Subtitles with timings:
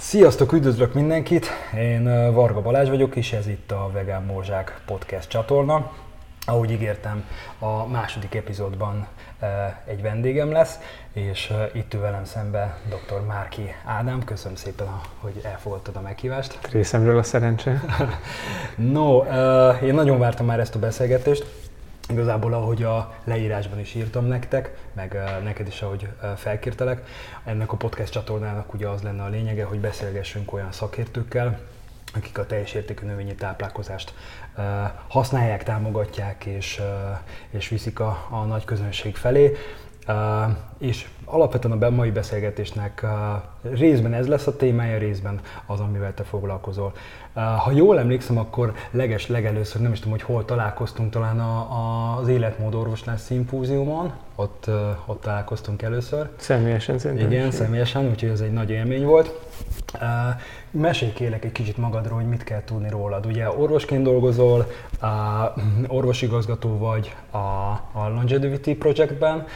[0.00, 1.46] Sziasztok, üdvözlök mindenkit!
[1.76, 5.92] Én Varga Balázs vagyok, és ez itt a Vegán Morzsák podcast csatorna.
[6.46, 7.24] Ahogy ígértem,
[7.58, 9.06] a második epizódban
[9.84, 10.78] egy vendégem lesz,
[11.12, 13.26] és itt ül velem szembe dr.
[13.26, 14.24] Márki Ádám.
[14.24, 14.86] Köszönöm szépen,
[15.20, 16.58] hogy elfogadtad a meghívást.
[16.72, 17.80] Részemről a szerencse.
[18.76, 19.18] no,
[19.82, 21.57] én nagyon vártam már ezt a beszélgetést,
[22.10, 27.06] Igazából, ahogy a leírásban is írtam nektek, meg neked is, ahogy felkértelek,
[27.44, 31.58] ennek a podcast csatornának ugye az lenne a lényege, hogy beszélgessünk olyan szakértőkkel,
[32.14, 34.14] akik a teljes értékű növényi táplálkozást
[35.08, 36.80] használják, támogatják és,
[37.50, 39.56] és viszik a, a nagy közönség felé.
[40.78, 43.06] És alapvetően a mai beszélgetésnek
[43.62, 46.92] részben ez lesz a témája, részben az, amivel te foglalkozol.
[47.34, 52.16] Ha jól emlékszem, akkor leges legelőször, nem is tudom, hogy hol találkoztunk, talán a, a,
[52.20, 54.70] az életmódorvoslás szimpóziumon, ott,
[55.06, 56.28] ott találkoztunk először.
[56.36, 57.30] Személyesen szerintem.
[57.32, 59.34] Igen, személyesen, úgyhogy ez egy nagy élmény volt.
[60.70, 63.26] Mesélj kérlek egy kicsit magadról, hogy mit kell tudni rólad.
[63.26, 64.66] Ugye orvosként dolgozol,
[65.86, 67.36] orvosigazgató vagy a,
[67.92, 69.46] a Longevity Projectben,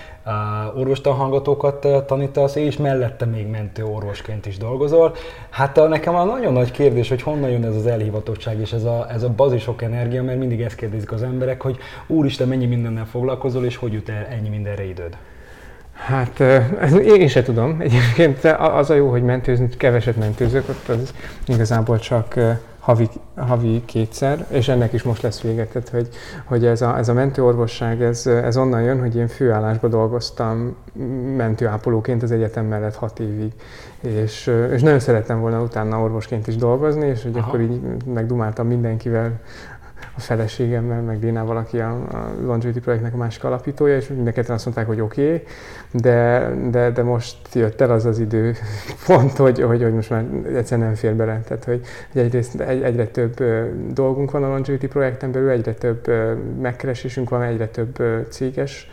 [0.74, 5.14] orvostanhallgatókat tanítasz, és mellette még mentő orvosként is dolgozol.
[5.50, 9.06] Hát nekem a nagyon nagy kérdés, hogy honnan jön ez az elhivatottság és ez a,
[9.10, 11.76] ez a bazisok energia, mert mindig ezt kérdezik az emberek, hogy
[12.06, 15.16] úristen, mennyi mindennel foglalkozol, és hogy jut el ennyi mindenre időd?
[15.92, 16.40] Hát
[17.04, 17.80] én se tudom.
[17.80, 21.14] Egyébként az a jó, hogy mentőzni, keveset mentőzök, ott az
[21.46, 22.34] igazából csak
[22.82, 25.66] havi, havi kétszer, és ennek is most lesz vége.
[25.66, 26.08] Tehát, hogy,
[26.44, 30.76] hogy ez, a, ez a mentőorvosság, ez, ez onnan jön, hogy én főállásban dolgoztam
[31.36, 33.52] mentőápolóként az egyetem mellett hat évig,
[34.00, 37.48] és, és nagyon szerettem volna utána orvosként is dolgozni, és hogy Aha.
[37.48, 39.40] akkor így megdumáltam mindenkivel,
[40.16, 44.64] a feleségemmel, meg Dénával, aki a, a Longevity projektnek a másik alapítója, és mindenketten azt
[44.64, 45.42] mondták, hogy oké, okay,
[45.92, 48.54] de, de, de most jött el az az idő
[49.06, 51.40] pont, hogy, hogy, hogy most már egyszerűen nem fér bele.
[51.40, 51.80] Tehát, hogy,
[52.12, 53.44] hogy egyrészt egy, egyre több
[53.92, 56.12] dolgunk van a Longevity projekten belül, egyre több
[56.60, 58.90] megkeresésünk van, egyre több céges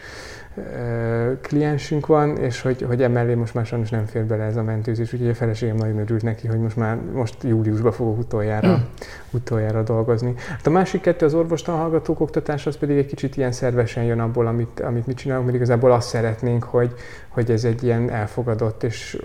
[1.42, 5.14] kliensünk van, és hogy, hogy emellé most már sajnos nem fér bele ez a mentőzés,
[5.14, 8.82] úgyhogy a feleségem nagyon örült neki, hogy most már most júliusban fogok utoljára, mm.
[9.32, 10.34] utoljára dolgozni.
[10.50, 14.20] Hát a másik kettő, az orvostan hallgatók oktatás, az pedig egy kicsit ilyen szervesen jön
[14.20, 16.94] abból, amit, amit mi csinálunk, mert igazából azt szeretnénk, hogy,
[17.30, 19.18] hogy ez egy ilyen elfogadott és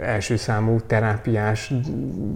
[0.00, 1.72] első számú terápiás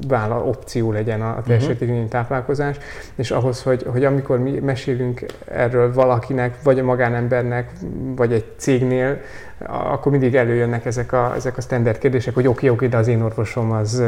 [0.09, 2.09] vála, opció legyen a teljesítményi uh-huh.
[2.09, 2.77] táplálkozás,
[3.15, 7.71] és ahhoz, hogy, hogy amikor mi mesélünk erről valakinek, vagy a magánembernek,
[8.17, 9.21] vagy egy cégnél,
[9.67, 13.23] akkor mindig előjönnek ezek a, ezek a standard kérdések, hogy oké, oké, de az én
[13.23, 14.03] orvosom az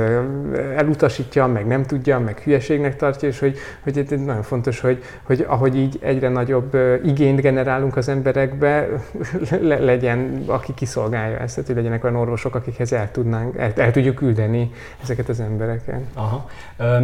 [0.77, 5.77] elutasítja, meg nem tudja, meg hülyeségnek tartja, és hogy, hogy nagyon fontos, hogy, hogy ahogy
[5.77, 8.89] így egyre nagyobb igényt generálunk az emberekbe,
[9.61, 13.91] le, legyen, aki kiszolgálja ezt, tehát hogy legyenek olyan orvosok, akikhez el, tudnánk, el, el
[13.91, 14.71] tudjuk küldeni
[15.03, 16.01] ezeket az embereket.
[16.15, 16.49] Aha.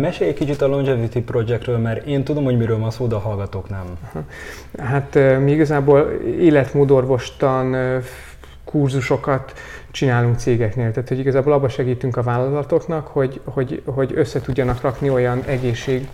[0.01, 3.19] Mesélj egy kicsit a Longevity Projectről, mert én tudom, hogy miről van szó, de a
[3.19, 3.85] hallgatók nem.
[4.13, 4.25] Aha.
[4.79, 7.77] Hát mi igazából életmódorvostan
[8.71, 9.53] kurzusokat
[9.91, 10.91] csinálunk cégeknél.
[10.91, 16.09] Tehát, hogy igazából abban segítünk a vállalatoknak, hogy, hogy, hogy össze tudjanak rakni olyan egészség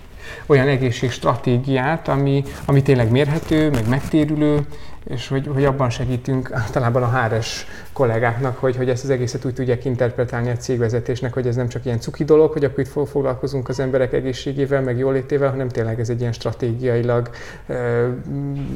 [0.46, 4.58] olyan egészségstratégiát, ami, ami tényleg mérhető, meg megtérülő,
[5.04, 9.54] és hogy, hogy abban segítünk általában a HRS kollégáknak, hogy, hogy ezt az egészet úgy
[9.54, 13.68] tudják interpretálni a cégvezetésnek, hogy ez nem csak ilyen cuki dolog, hogy akkor itt foglalkozunk
[13.68, 17.30] az emberek egészségével, meg jólétével, hanem tényleg ez egy ilyen stratégiailag
[17.66, 18.08] ö,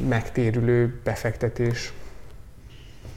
[0.09, 1.93] megtérülő befektetés.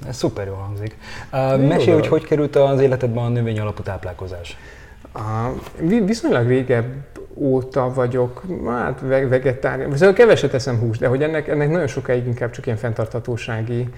[0.08, 0.96] Ez szuper jól hangzik.
[1.32, 4.56] Uh, mesélj, hogy hogy került az életedben a növény alapú táplálkozás?
[5.14, 6.86] Uh, viszonylag régebb
[7.34, 12.50] óta vagyok, hát vegetárián, szóval keveset eszem húst, de hogy ennek, ennek nagyon sokáig inkább
[12.50, 13.88] csak ilyen fenntarthatósági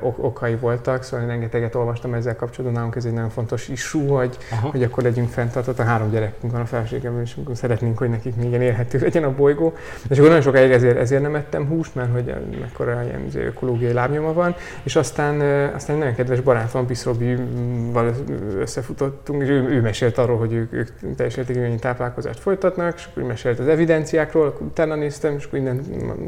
[0.00, 4.06] ok- okai voltak, szóval én rengeteget olvastam ezzel kapcsolatban, nálunk ez egy nagyon fontos isú,
[4.06, 5.82] hogy, hogy akkor legyünk fenntartható.
[5.82, 9.72] Három gyerekünk van a felségem, és szeretnénk, hogy nekik még ilyen élhető legyen a bolygó.
[10.08, 13.92] És akkor nagyon sokáig ezért, ezért nem ettem húst, mert hogy mekkora ilyen izé, ökológiai
[13.92, 15.40] lábnyoma van, és aztán,
[15.74, 18.14] aztán egy nagyon kedves barátom, Piszrobival
[18.58, 23.22] összefutottunk, és ő, ő mesélt arról, hogy ők, ők teljes értékű táplálkozást folytatnak, és akkor
[23.22, 25.80] mesélt az evidenciákról, akkor utána néztem, és akkor innen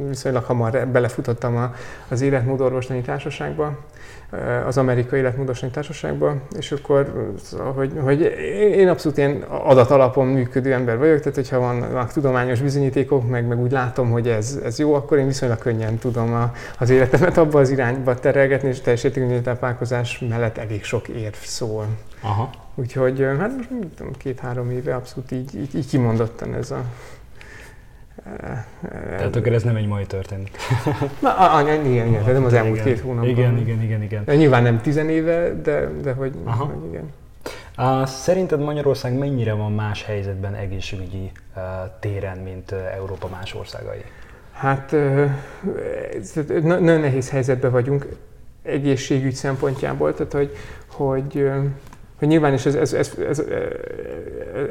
[0.08, 1.72] viszonylag hamar belefutottam
[2.08, 2.20] az
[3.00, 3.78] életmódorvosnai társaságba,
[4.66, 7.32] az amerikai életmódosítani társaságba, és akkor,
[7.74, 8.20] hogy, hogy
[8.76, 13.70] én abszolút ilyen adatalapon működő ember vagyok, tehát hogyha vannak tudományos bizonyítékok, meg, meg úgy
[13.70, 17.70] látom, hogy ez, ez jó, akkor én viszonylag könnyen tudom a, az életemet abba az
[17.70, 19.06] irányba terelgetni, és teljes
[19.42, 21.86] táplálkozás mellett elég sok érv szól.
[22.20, 22.50] Aha.
[22.74, 23.68] Úgyhogy hát most
[24.16, 26.84] két-három éve abszolút így, így, így kimondottan ez a
[28.90, 30.50] tehát akkor ez nem egy mai történet.
[31.22, 32.86] Na, a, igen, igen, igen, nem az elmúlt igen.
[32.86, 33.28] két hónapban.
[33.28, 34.24] Igen, igen, igen, igen.
[34.24, 36.64] De nyilván nem tizenéve, de, de hogy, Aha.
[36.64, 37.12] hogy igen.
[38.06, 41.32] Szerinted Magyarország mennyire van más helyzetben egészségügyi
[42.00, 44.04] téren, mint Európa más országai?
[44.52, 44.96] Hát
[46.62, 48.06] nagyon nehéz helyzetben vagyunk
[48.62, 51.50] egészségügy szempontjából, tehát hogy, hogy
[52.20, 53.42] hogy nyilván is ez, ez, ez, ez,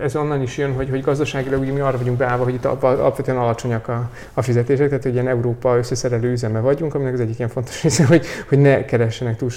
[0.02, 3.38] ez onnan is jön, hogy, hogy gazdaságilag ugye mi arra vagyunk beállva, hogy itt alapvetően
[3.38, 7.50] alacsonyak a, a fizetések, tehát hogy ilyen Európa összeszerelő üzeme vagyunk, aminek az egyik ilyen
[7.50, 9.50] fontos része, hogy, hogy ne keressenek túl,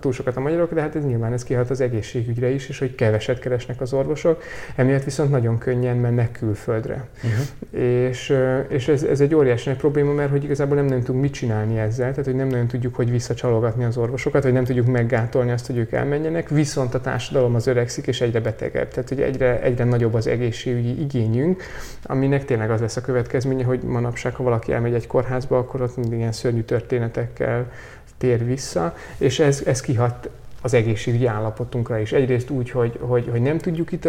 [0.00, 2.94] túl sokat a magyarok, de hát ez nyilván ez kihat az egészségügyre is, és hogy
[2.94, 4.42] keveset keresnek az orvosok,
[4.74, 7.04] emiatt viszont nagyon könnyen mennek külföldre.
[7.16, 7.82] Uh-huh.
[7.82, 8.36] És,
[8.68, 11.78] és ez, ez egy óriási nagy probléma, mert hogy igazából nem nagyon tudunk mit csinálni
[11.78, 15.66] ezzel, tehát hogy nem nagyon tudjuk, hogy visszacsalogatni az orvosokat, vagy nem tudjuk meggátolni azt,
[15.66, 18.88] hogy ők elmenjenek, viszont a társadalom társadalom az öregszik, és egyre betegebb.
[18.88, 21.62] Tehát, hogy egyre, egyre nagyobb az egészségügyi igényünk,
[22.02, 25.96] aminek tényleg az lesz a következménye, hogy manapság, ha valaki elmegy egy kórházba, akkor ott
[25.96, 27.72] mindig ilyen szörnyű történetekkel
[28.18, 30.28] tér vissza, és ez, ez kihat
[30.62, 32.12] az egészségügyi állapotunkra is.
[32.12, 34.08] Egyrészt úgy, hogy, hogy, hogy nem tudjuk itt,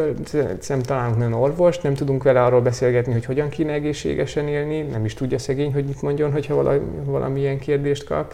[0.67, 5.05] nem találunk nem orvost, nem tudunk vele arról beszélgetni, hogy hogyan kéne egészségesen élni, nem
[5.05, 8.33] is tudja szegény, hogy mit mondjon, hogyha valami, valamilyen kérdést kap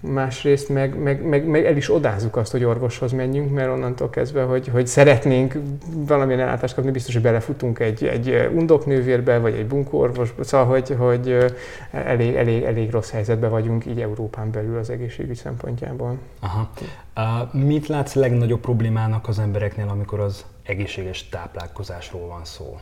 [0.00, 4.42] másrészt meg, meg, meg, meg el is odázzuk azt, hogy orvoshoz menjünk, mert onnantól kezdve,
[4.42, 10.44] hogy, hogy szeretnénk valamilyen ellátást kapni, biztos, hogy belefutunk egy, egy undoknővérbe, vagy egy bunkóorvosba,
[10.44, 11.54] szóval, hogy, hogy
[11.90, 16.18] elég, elég, elég rossz helyzetben vagyunk így Európán belül az egészségügy szempontjából.
[16.40, 16.70] Aha.
[17.16, 22.78] Uh, mit látsz legnagyobb problémának az embereknél, amikor az egészséges táplálkozásról van szó?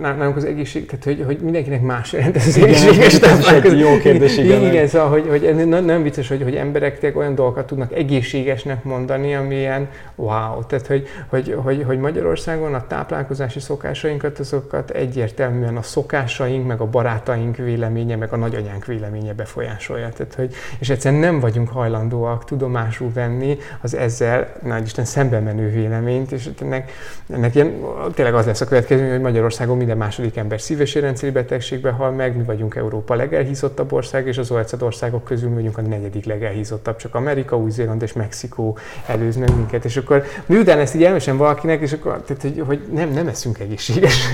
[0.00, 3.78] Nálunk az egészség, tehát hogy, hogy mindenkinek más jelent ez az igen, egészséges táplálkozás.
[3.78, 4.62] Jó kérdés, igen.
[4.62, 9.34] Igen, szóval, hogy, hogy nem, nem vicces, hogy, hogy emberek olyan dolgokat tudnak egészségesnek mondani,
[9.34, 10.64] amilyen wow.
[10.66, 16.86] Tehát, hogy, hogy, hogy, hogy Magyarországon a táplálkozási szokásainkat, azokat egyértelműen a szokásaink, meg a
[16.86, 20.08] barátaink véleménye, meg a nagyanyánk véleménye befolyásolja.
[20.08, 25.70] Tehát, hogy, és egyszerűen nem vagyunk hajlandóak tudomásul venni az ezzel, nagy Isten, szembe menő
[25.70, 26.92] véleményt, és ennek,
[27.32, 27.72] ennek ilyen,
[28.14, 32.36] tényleg az lesz a következő, hogy Magyarországon minden második ember szíves érrendszeri betegségbe hal meg,
[32.36, 36.96] mi vagyunk Európa legelhízottabb ország, és az OECD országok közül mi vagyunk a negyedik legelhízottabb,
[36.96, 39.84] csak Amerika, Új-Zéland és Mexikó előz meg minket.
[39.84, 43.58] És akkor miután ezt így elmesem valakinek, és akkor, tehát, hogy, hogy nem, nem eszünk
[43.58, 44.28] egészséges.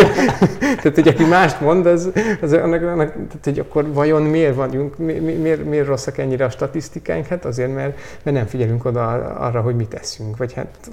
[0.80, 2.10] tehát, hogy aki mást mond, az,
[2.40, 6.44] az annak, annak, tehát, hogy akkor vajon miért vagyunk, mi, mi, miért, miért rosszak ennyire
[6.44, 7.26] a statisztikáink?
[7.26, 10.90] Hát azért, mert, mert nem figyelünk oda arra, hogy mit teszünk, vagy hát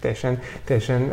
[0.00, 1.12] teljesen, teljesen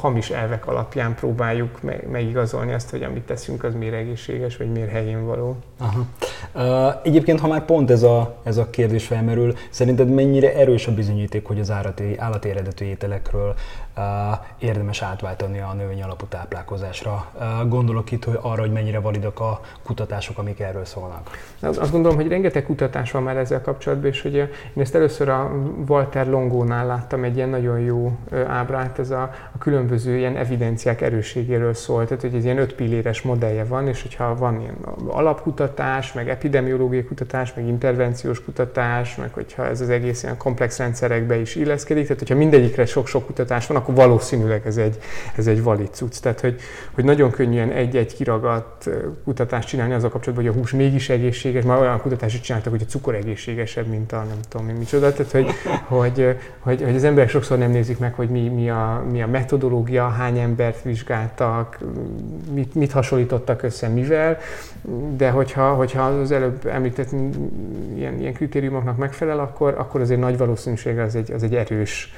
[0.00, 1.80] hamis elvek alapján alapján próbáljuk
[2.10, 5.56] megigazolni azt, hogy amit teszünk, az miért egészséges, vagy miért helyén való.
[5.78, 7.00] Aha.
[7.02, 11.46] Egyébként, ha már pont ez a, ez a kérdés felmerül, szerinted mennyire erős a bizonyíték,
[11.46, 13.54] hogy az állati, állati eredetű ételekről
[14.58, 17.26] érdemes átváltani a növény alapú táplálkozásra?
[17.68, 21.30] Gondolok itt hogy arra, hogy mennyire validak a kutatások, amik erről szólnak.
[21.60, 25.50] Azt gondolom, hogy rengeteg kutatás van már ezzel kapcsolatban, és hogy én ezt először a
[25.86, 29.22] Walter Longónál láttam egy ilyen nagyon jó ábrát, ez a,
[29.52, 34.02] a különböző ilyen evidenciák erősségéről szól, tehát hogy ez ilyen öt pilléres modellje van, és
[34.02, 40.22] hogyha van ilyen alapkutatás, meg epidemiológiai kutatás, meg intervenciós kutatás, meg hogyha ez az egész
[40.22, 44.98] ilyen komplex rendszerekbe is illeszkedik, tehát hogyha mindegyikre sok-sok kutatás van, akkor valószínűleg ez egy,
[45.36, 46.20] ez egy valid cucc.
[46.20, 46.60] Tehát, hogy,
[46.92, 48.88] hogy nagyon könnyen egy-egy kiragadt
[49.24, 52.90] kutatást csinálni azzal kapcsolatban, hogy a hús mégis egészséges, már olyan kutatást csináltak, hogy a
[52.90, 55.12] cukor egészségesebb, mint a nem tudom mi micsoda.
[55.12, 55.50] Tehát, hogy,
[55.84, 59.26] hogy, hogy, hogy az emberek sokszor nem nézik meg, hogy mi, mi, a, mi a
[59.26, 61.78] metodológia, hány embert vizsgáltak,
[62.52, 64.38] mit, mit hasonlítottak össze mivel,
[65.16, 67.08] de hogyha, hogyha az előbb említett
[67.94, 72.12] ilyen, ilyen kritériumoknak megfelel, akkor, akkor azért nagy valószínűséggel az egy, az egy erős,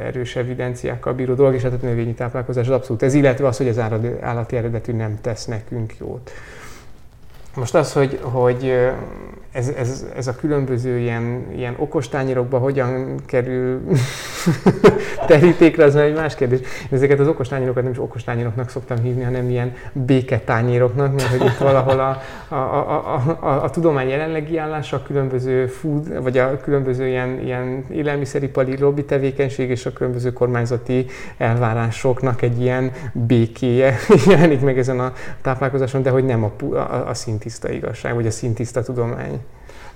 [0.00, 3.68] erős evidenciákkal bíró dolog, és hát a növényi táplálkozás az abszolút ez, illetve az, hogy
[3.68, 3.78] az
[4.20, 6.30] állati eredetű nem tesz nekünk jót.
[7.56, 8.72] Most az, hogy, hogy
[9.56, 13.80] ez, ez, ez a különböző ilyen, ilyen okostányérokba hogyan kerül
[15.26, 16.60] terítékre, az egy más kérdés.
[16.90, 22.00] Ezeket az okostányérokat nem is okostányéroknak szoktam hívni, hanem ilyen béketányéroknak, mert hogy itt valahol
[22.00, 27.06] a, a, a, a, a, a tudomány jelenlegi állása, a különböző food, vagy a különböző
[27.06, 33.96] ilyen, ilyen élelmiszeripari lobby tevékenység és a különböző kormányzati elvárásoknak egy ilyen békéje
[34.30, 37.14] jelenik meg ezen a táplálkozáson, de hogy nem a, a, a
[37.46, 39.40] szintiszta igazság, vagy a szintiszta tudomány.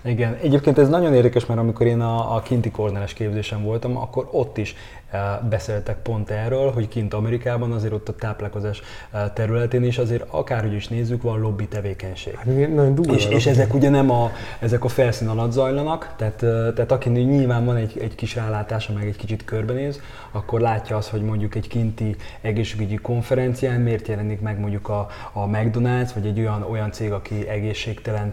[0.02, 4.28] Igen, egyébként ez nagyon érdekes, mert amikor én a, a kinti korneles képzésen voltam, akkor
[4.30, 4.75] ott is
[5.11, 10.25] e, beszéltek pont erről, hogy kint Amerikában azért ott a táplálkozás e, területén is azért
[10.30, 12.35] akárhogy is nézzük, van lobby tevékenység.
[12.35, 16.73] Hát, nagyon és, és ezek ugye nem a, ezek a felszín alatt zajlanak, tehát, e,
[16.73, 21.09] tehát aki nyilván van egy, egy kis rálátása, meg egy kicsit körbenéz, akkor látja azt,
[21.09, 26.38] hogy mondjuk egy kinti egészségügyi konferencián miért jelenik meg mondjuk a, a McDonald's, vagy egy
[26.38, 28.33] olyan, olyan cég, aki egészségtelen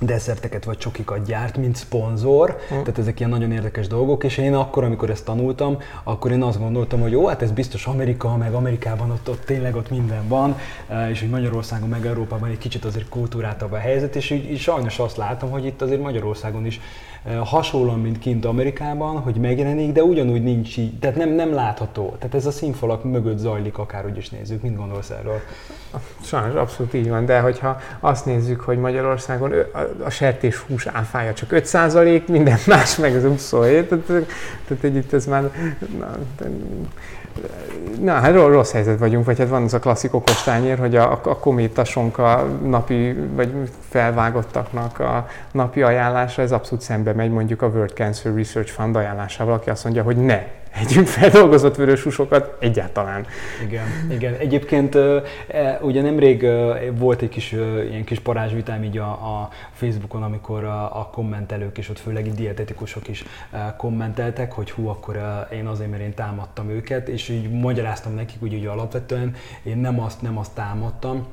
[0.00, 2.68] desszerteket vagy csokikat gyárt, mint szponzor, uh.
[2.68, 6.58] tehát ezek ilyen nagyon érdekes dolgok, és én akkor, amikor ezt tanultam, akkor én azt
[6.58, 10.56] gondoltam, hogy jó, hát ez biztos Amerika, meg Amerikában ott, ott tényleg ott minden van,
[10.88, 14.58] eh, és hogy Magyarországon, meg Európában egy kicsit azért kultúrátabb a helyzet, és így, így
[14.58, 16.80] sajnos azt látom, hogy itt azért Magyarországon is
[17.44, 22.14] hasonlóan, mint kint Amerikában, hogy megjelenik, de ugyanúgy nincs így, tehát nem, nem látható.
[22.18, 24.62] Tehát ez a színfalak mögött zajlik, akárhogy is nézzük.
[24.62, 25.40] Mit gondolsz erről?
[26.22, 29.52] Sajnos abszolút így van, de hogyha azt nézzük, hogy Magyarországon
[30.04, 34.26] a sertés hús áfája csak 5 minden más meg az 27, tehát,
[34.68, 35.42] tehát egy itt ez már
[35.98, 36.16] na,
[38.00, 41.38] Na, hát rossz helyzet vagyunk, vagy hát van az a klasszik okostányér, hogy a, a
[41.38, 43.52] kométasonka napi, vagy
[43.88, 49.54] felvágottaknak a napi ajánlása, ez abszolút szembe megy mondjuk a World Cancer Research Fund ajánlásával,
[49.54, 50.42] aki azt mondja, hogy ne
[50.80, 53.26] együnk feldolgozott vörös húsokat egyáltalán.
[53.66, 54.34] Igen, igen.
[54.34, 56.46] Egyébként e, ugye nemrég
[56.98, 57.52] volt egy kis
[57.90, 63.08] ilyen kis parázsvitám így a, a Facebookon, amikor a, a kommentelők és ott főleg dietetikusok
[63.08, 63.24] is
[63.76, 65.18] kommenteltek, hogy hú, akkor
[65.52, 70.00] én azért, mert én támadtam őket, és így magyaráztam nekik, hogy ugye alapvetően én nem
[70.00, 71.26] azt, nem azt támadtam,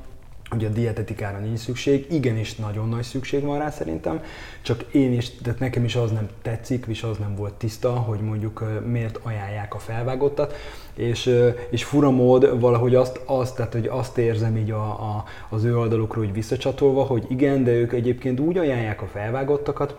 [0.54, 4.22] hogy a dietetikára nincs szükség, igenis nagyon nagy szükség van rá szerintem,
[4.62, 8.20] csak én is, tehát nekem is az nem tetszik, és az nem volt tiszta, hogy
[8.20, 10.54] mondjuk miért ajánlják a felvágottat,
[10.94, 11.30] és,
[11.70, 15.78] és fura mód valahogy azt, azt, tehát, hogy azt érzem így a, a, az ő
[15.78, 19.96] oldalukról, hogy visszacsatolva, hogy igen, de ők egyébként úgy ajánlják a felvágottakat,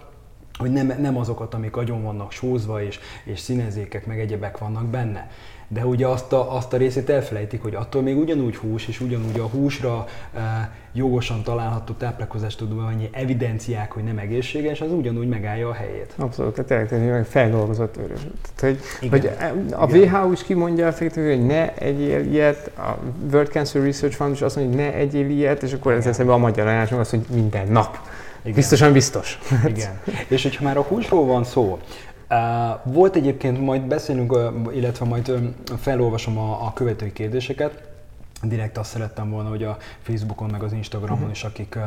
[0.58, 5.30] hogy nem, nem azokat, amik agyon vannak sózva, és, és színezékek, meg egyebek vannak benne
[5.68, 9.40] de ugye azt a, azt a részét elfelejtik, hogy attól még ugyanúgy hús, és ugyanúgy
[9.40, 15.74] a húsra e, jogosan található táplálkozást annyi evidenciák, hogy nem egészséges, az ugyanúgy megállja a
[15.74, 16.14] helyét.
[16.18, 18.20] Abszolút, tehát tényleg feldolgozott örös.
[18.56, 19.30] Tehát, hogy, hogy
[19.72, 22.98] a WHO is kimondja effektíven, hogy ne egyél ilyet, a
[23.32, 26.34] World Cancer Research Fund is azt mondja, hogy ne egyél ilyet, és akkor ez eszembe
[26.34, 28.00] a magyar ajánlás, az, hogy minden nap.
[28.46, 28.58] Igen.
[28.58, 29.40] Biztosan biztos.
[29.68, 30.00] Igen.
[30.28, 31.80] És hogyha már a húsról van szó,
[32.84, 34.38] volt egyébként, majd beszélünk,
[34.74, 35.32] illetve majd
[35.78, 37.94] felolvasom a, a követői kérdéseket,
[38.48, 41.32] direkt azt szerettem volna, hogy a Facebookon meg az Instagramon uh-huh.
[41.32, 41.78] is, akik,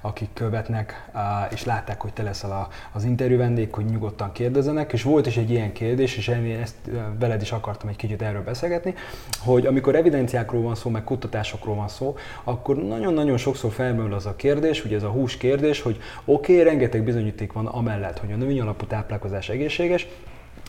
[0.00, 1.10] akik követnek
[1.50, 5.36] és látták, hogy te leszel a, az interjú vendég, hogy nyugodtan kérdezenek, és volt is
[5.36, 6.76] egy ilyen kérdés, és én ezt
[7.18, 8.94] veled is akartam egy kicsit erről beszélgetni,
[9.38, 14.36] hogy amikor evidenciákról van szó, meg kutatásokról van szó, akkor nagyon-nagyon sokszor felmerül az a
[14.36, 18.36] kérdés, ugye ez a hús kérdés, hogy oké, okay, rengeteg bizonyíték van amellett, hogy a
[18.36, 20.06] növény alapú táplálkozás egészséges,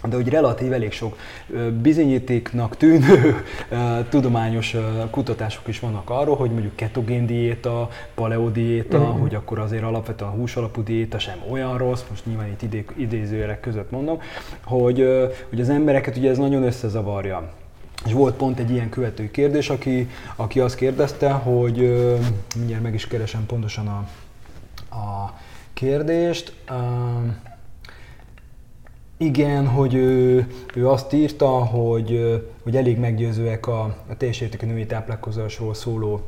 [0.07, 1.17] de hogy relatív elég sok
[1.81, 3.43] bizonyítéknak tűnő
[4.09, 4.75] tudományos
[5.09, 9.19] kutatások is vannak arról, hogy mondjuk ketogén diéta, paleo diéta, uh-huh.
[9.19, 13.59] hogy akkor azért alapvetően a húsalapú diéta sem olyan rossz, most nyilván itt idé, idézőjelek
[13.59, 14.21] között mondom,
[14.63, 15.07] hogy,
[15.49, 17.51] hogy az embereket ugye ez nagyon összezavarja.
[18.05, 21.77] És volt pont egy ilyen követő kérdés, aki, aki azt kérdezte, hogy
[22.55, 24.07] mindjárt meg is keresem pontosan a,
[24.95, 25.37] a
[25.73, 26.53] kérdést.
[29.21, 34.85] Igen, hogy ő, ő azt írta, hogy, hogy elég meggyőzőek a, a teljes értékű női
[34.85, 36.21] táplálkozásról szóló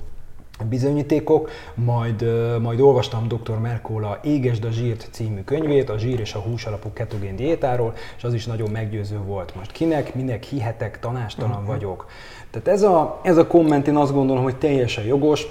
[0.70, 2.26] bizonyítékok, majd,
[2.62, 3.60] majd olvastam dr.
[3.60, 8.24] Merkola Égesd a zsírt című könyvét, a zsír és a hús alapú ketogén diétáról, és
[8.24, 9.56] az is nagyon meggyőző volt.
[9.56, 11.68] Most kinek, minek hihetek, tanástalan uh-huh.
[11.68, 12.06] vagyok.
[12.50, 15.48] Tehát ez a, ez a komment én azt gondolom, hogy teljesen jogos,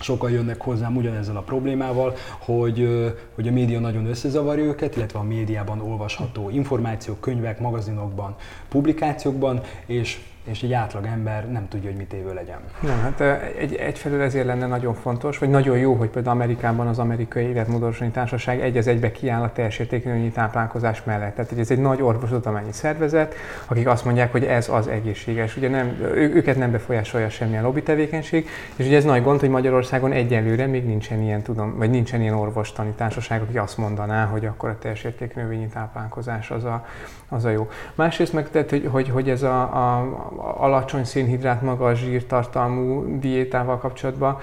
[0.00, 2.88] sokan jönnek hozzám ugyanezzel a problémával, hogy,
[3.34, 8.36] hogy a média nagyon összezavarja őket, illetve a médiában olvasható információk, könyvek, magazinokban,
[8.68, 12.58] publikációkban, és és egy átlag ember nem tudja, hogy mit évő legyen.
[12.80, 13.20] Nem, hát
[13.56, 18.10] egy, egyfelől ezért lenne nagyon fontos, vagy nagyon jó, hogy például Amerikában az Amerikai Életmódosítani
[18.10, 21.34] Társaság egy az egybe kiáll a teljes értékű táplálkozás mellett.
[21.34, 23.34] Tehát ez egy nagy orvostudományi szervezet,
[23.66, 25.56] akik azt mondják, hogy ez az egészséges.
[25.56, 29.48] Ugye nem, ő, őket nem befolyásolja semmilyen lobby tevékenység, és ugye ez nagy gond, hogy
[29.48, 34.46] Magyarországon egyelőre még nincsen ilyen, tudom, vagy nincsen ilyen orvostani társaság, aki azt mondaná, hogy
[34.46, 35.40] akkor a teljes értékű
[35.72, 36.86] táplálkozás az a,
[37.28, 37.70] az a jó.
[37.94, 44.38] Másrészt meg tehát, hogy, hogy, hogy ez a, a, alacsony szénhidrát, magas zsírtartalmú diétával kapcsolatban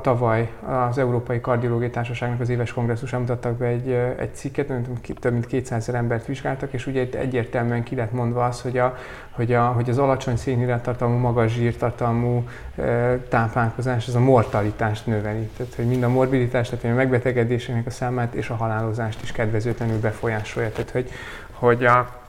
[0.00, 0.50] tavaly
[0.88, 4.72] az Európai Kardiológiai Társaságnak az éves kongresszusán mutattak be egy, egy cikket,
[5.20, 8.96] több mint 200 embert vizsgáltak, és ugye itt egyértelműen ki lett mondva az, hogy, a,
[9.30, 12.44] hogy, a, hogy az alacsony szénhidráttartalmú, magas zsírtartalmú
[12.76, 15.50] e, táplálkozás az a mortalitást növeli.
[15.56, 20.00] Tehát, hogy mind a morbiditást, tehát a megbetegedésének a számát és a halálozást is kedvezőtlenül
[20.00, 20.70] befolyásolja.
[20.70, 21.10] Tehát, hogy,
[21.52, 22.24] hogy a,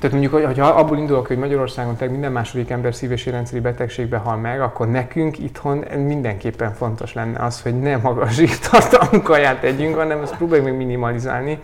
[0.00, 4.36] tehát mondjuk, ha abból indulok, hogy Magyarországon tehát minden második ember szív- és betegségbe hal
[4.36, 10.22] meg, akkor nekünk itthon mindenképpen fontos lenne az, hogy ne magas zsírtartalmú kaját tegyünk, hanem
[10.22, 11.58] ezt próbáljuk meg minimalizálni,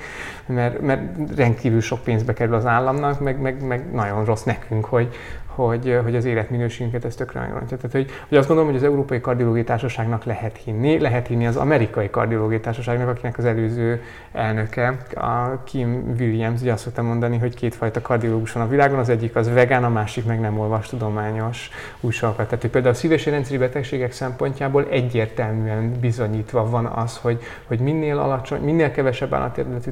[0.47, 1.03] mert, mert
[1.37, 5.09] rendkívül sok pénzbe kerül az államnak, meg, meg, meg nagyon rossz nekünk, hogy,
[5.57, 7.77] hogy, hogy az életminőségünket ezt tökre megrontja.
[7.77, 11.57] Tehát, hogy, hogy azt gondolom, hogy az Európai Kardiológiai Társaságnak lehet hinni, lehet hinni az
[11.57, 17.55] Amerikai Kardiológiai Társaságnak, akinek az előző elnöke, a Kim Williams, ugye azt szoktam mondani, hogy
[17.55, 21.71] kétfajta kardiológus van a világon, az egyik az vegán, a másik meg nem olvas tudományos
[22.01, 22.45] újságokat.
[22.47, 28.19] Tehát hogy például a szíves rendszeri betegségek szempontjából egyértelműen bizonyítva van az, hogy, hogy minél
[28.19, 29.91] alacsony, minél kevesebb állateredetű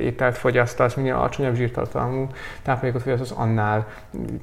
[0.00, 2.26] ételt fogyasztasz, minél alacsonyabb zsírtartalmú
[2.62, 3.86] táplálékot fogyasztasz, annál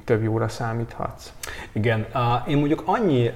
[0.04, 1.32] több jóra számíthatsz.
[1.72, 2.06] Igen,
[2.48, 3.32] én mondjuk annyi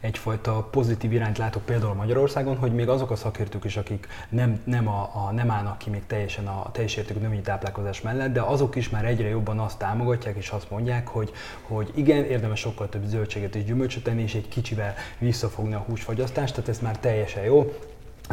[0.00, 4.88] egyfajta pozitív irányt látok például Magyarországon, hogy még azok a szakértők is, akik nem, nem,
[4.88, 8.76] a, a, nem állnak ki még teljesen a teljes értékű növényi táplálkozás mellett, de azok
[8.76, 13.04] is már egyre jobban azt támogatják és azt mondják, hogy, hogy igen, érdemes sokkal több
[13.04, 17.72] zöldséget és gyümölcsöt tenni, és egy kicsivel visszafogni a húsfogyasztást, tehát ez már teljesen jó.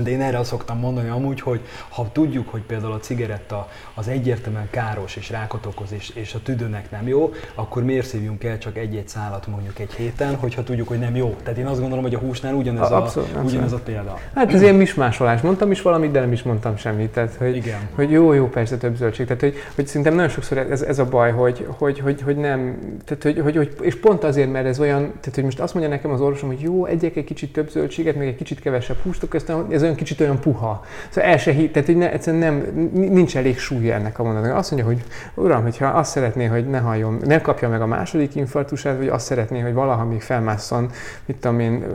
[0.04, 1.60] De én erre azt szoktam mondani amúgy, hogy
[1.90, 6.40] ha tudjuk, hogy például a cigaretta az egyértelműen káros és rákot okoz, és, és a
[6.44, 10.88] tüdőnek nem jó, akkor miért szívjunk el csak egy-egy szálat mondjuk egy héten, hogyha tudjuk,
[10.88, 11.36] hogy nem jó.
[11.44, 14.20] Tehát én azt gondolom, hogy a húsnál ugyanez, a, abszolút, a, ugyanez a példa.
[14.34, 15.42] Hát ez ilyen mismásolás.
[15.42, 17.10] Mondtam is valamit, de nem is mondtam semmit.
[17.10, 17.80] Tehát, hogy, Igen.
[17.96, 19.26] hogy jó, jó, persze több zöldség.
[19.26, 22.80] Tehát, hogy, hogy szerintem nagyon sokszor ez, ez a baj, hogy, hogy, hogy, hogy nem,
[23.06, 25.92] tehát, hogy, hogy, hogy, és pont azért, mert ez olyan, tehát, hogy most azt mondja
[25.92, 29.28] nekem az orvosom, hogy jó, egyek egy kicsit több zöldséget, meg egy kicsit kevesebb húst,
[29.70, 30.86] ez olyan kicsit olyan puha.
[31.10, 34.58] Szóval el se hit, tehát hogy ne, egyszerűen nem, nincs elég súlya ennek a mondatnak.
[34.58, 38.36] Azt mondja, hogy uram, hogyha azt szeretné, hogy ne halljon, ne kapja meg a második
[38.36, 40.90] infarktusát, vagy azt szeretné, hogy valaha még felmásszon,
[41.26, 41.86] mit tudom én,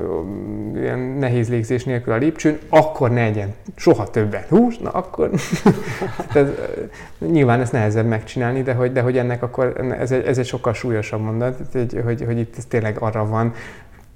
[0.74, 5.30] ilyen nehéz légzés nélkül a lépcsőn, akkor ne egyen soha többet hús, na akkor
[6.32, 6.78] tehát,
[7.18, 10.72] nyilván ezt nehezebb megcsinálni, de hogy, de hogy ennek akkor ez egy, ez egy sokkal
[10.74, 13.54] súlyosabb mondat, hogy, hogy, hogy itt ez tényleg arra van,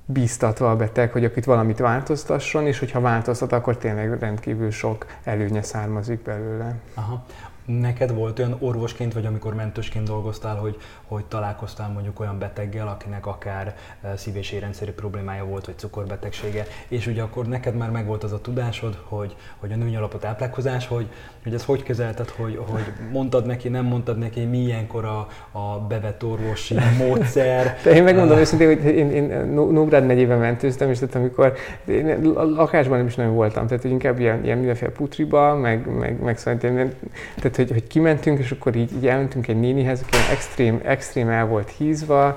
[0.06, 5.62] bíztatva a beteg, hogy akit valamit változtasson, és hogyha változtat, akkor tényleg rendkívül sok előnye
[5.62, 6.74] származik belőle.
[6.94, 7.24] Aha.
[7.66, 13.26] Neked volt olyan orvosként, vagy amikor mentősként dolgoztál, hogy, hogy találkoztál mondjuk olyan beteggel, akinek
[13.26, 18.24] akár eh, szív- és érrendszeri problémája volt, vagy cukorbetegsége, és ugye akkor neked már megvolt
[18.24, 21.08] az a tudásod, hogy, hogy a nőny alapú táplálkozás, hogy,
[21.44, 25.26] hogy ez hogy kezelted, hogy, hogy mondtad neki, nem mondtad neki, milyenkor a,
[25.58, 27.78] a bevett orvosi módszer.
[27.82, 31.52] De én megmondom őszintén, hogy én, én Nógrád megyében mentőztem, és tehát amikor
[31.84, 36.22] én lakásban nem is nagyon voltam, tehát hogy inkább ilyen, ilyen mindenféle putriba, meg, meg,
[36.22, 36.60] meg szóval,
[37.40, 41.46] tehát hogy, hogy kimentünk, és akkor így, így elmentünk egy nénihez, aki extrém, extrém el
[41.46, 42.36] volt hízva,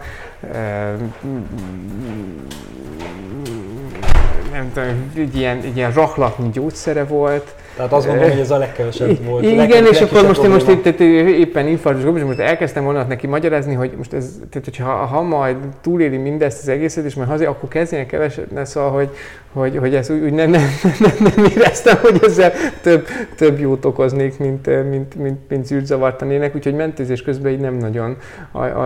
[4.51, 8.57] nem tudom, egy ilyen, egy ilyen raklatni gyógyszere volt, tehát azt gondolom, hogy ez a
[8.57, 9.43] legkevesebb volt.
[9.43, 13.03] Igen, legkevesebb, és akkor most én most itt, itt, éppen infarktus és most elkezdtem volna
[13.03, 17.29] neki magyarázni, hogy most ez, tehát hogyha ha majd túléli mindezt az egészet, és majd
[17.29, 19.09] haza, akkor kezdjen kevesebb, szóval, hogy,
[19.53, 20.61] hogy, hogy ezt úgy, úgy nem, nem,
[20.99, 26.55] nem, nem, éreztem, hogy ezzel több, több jót okoznék, mint, mint, mint, mint zűrzavart tennének,
[26.55, 28.17] úgyhogy mentőzés közben így nem nagyon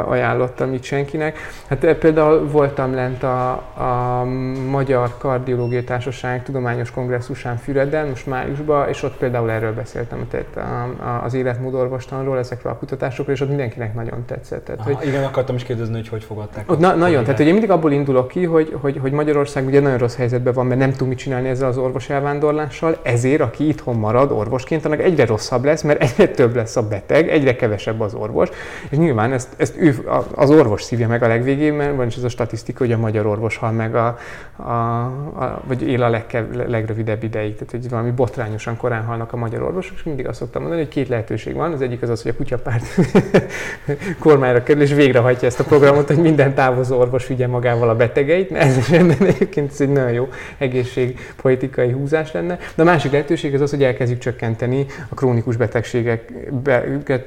[0.06, 1.38] ajánlottam itt senkinek.
[1.67, 4.23] Hát eh, például voltam lent a, a
[4.69, 10.70] Magyar Kardiológiai Társaság tudományos kongresszusán Füreden, most májusban, és ott például erről beszéltem, tehát
[11.24, 14.65] az életmódorvostanról, ezekről a kutatásokról, és ott mindenkinek nagyon tetszett.
[14.65, 16.72] Tehát, Aha, hogy, igen, akartam is kérdezni, hogy hogy fogadták.
[16.72, 19.80] Ott na, nagyon, tehát hogy én mindig abból indulok ki, hogy, hogy, hogy Magyarország ugye
[19.80, 23.67] nagyon rossz helyzetben van, mert nem tud mit csinálni ezzel az orvos elvándorlással, ezért aki
[23.67, 28.02] itthon marad orvosként, annak egyre rosszabb lesz, mert egyre több lesz a beteg, egyre kevesebb
[28.02, 28.50] az orvos,
[28.89, 32.24] és nyilván ezt, ezt ő, az orvos szívja meg a legvégén, mert van is ez
[32.24, 34.17] a statisztika, hogy a magyar orvos hal meg, a,
[34.56, 38.12] a, a, vagy él a legkev, legrövidebb ideig, tehát hogy valami
[38.71, 41.71] botrányosan korán halnak a magyar orvosok, és mindig azt szoktam mondani, hogy két lehetőség van.
[41.71, 42.86] Az egyik az az, hogy a kutyapárt
[44.19, 48.49] kormányra kerül, és végrehajtja ezt a programot, hogy minden távozó orvos vigye magával a betegeit,
[48.49, 52.57] mert ez egyébként ez egy nagyon jó egészségpolitikai húzás lenne.
[52.75, 56.31] De a másik lehetőség az az, hogy elkezdjük csökkenteni a krónikus betegségek,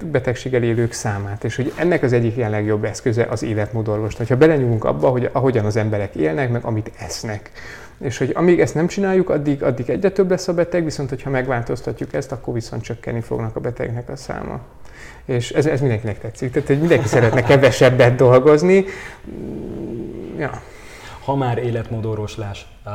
[0.04, 1.44] betegséggel élők számát.
[1.44, 4.16] És hogy ennek az egyik ilyen legjobb eszköze az életmódorvos.
[4.28, 7.50] Ha belenyúlunk abba, hogy ahogyan az emberek élnek, meg amit esznek.
[7.98, 11.30] És hogy amíg ezt nem csináljuk, addig, addig egyre több lesz a beteg, viszont hogyha
[11.30, 14.61] megváltoztatjuk ezt, akkor viszont csökkenni fognak a betegnek a száma.
[15.24, 16.52] És ez, ez mindenkinek tetszik.
[16.52, 18.85] Tehát, hogy mindenki szeretne kevesebbet dolgozni.
[20.38, 20.50] Ja.
[21.24, 22.92] Ha már életmódorvoslás, uh,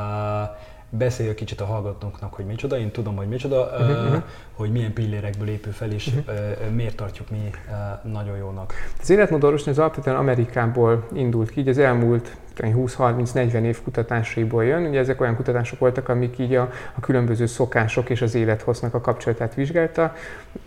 [0.89, 4.23] beszélj kicsit a hallgatóknak, hogy micsoda, én tudom, hogy micsoda, uh, uh-huh.
[4.53, 6.35] hogy milyen pillérekből épül fel, és uh-huh.
[6.67, 8.73] uh, miért tartjuk mi uh, nagyon jónak.
[9.01, 12.35] Az életmódorvosni az alapvetően Amerikából indult ki, így az elmúlt
[12.67, 14.85] 20-30-40 év kutatásaiból jön.
[14.85, 19.01] Ugye ezek olyan kutatások voltak, amik így a, a különböző szokások és az élethossznak a
[19.01, 20.13] kapcsolatát vizsgálta,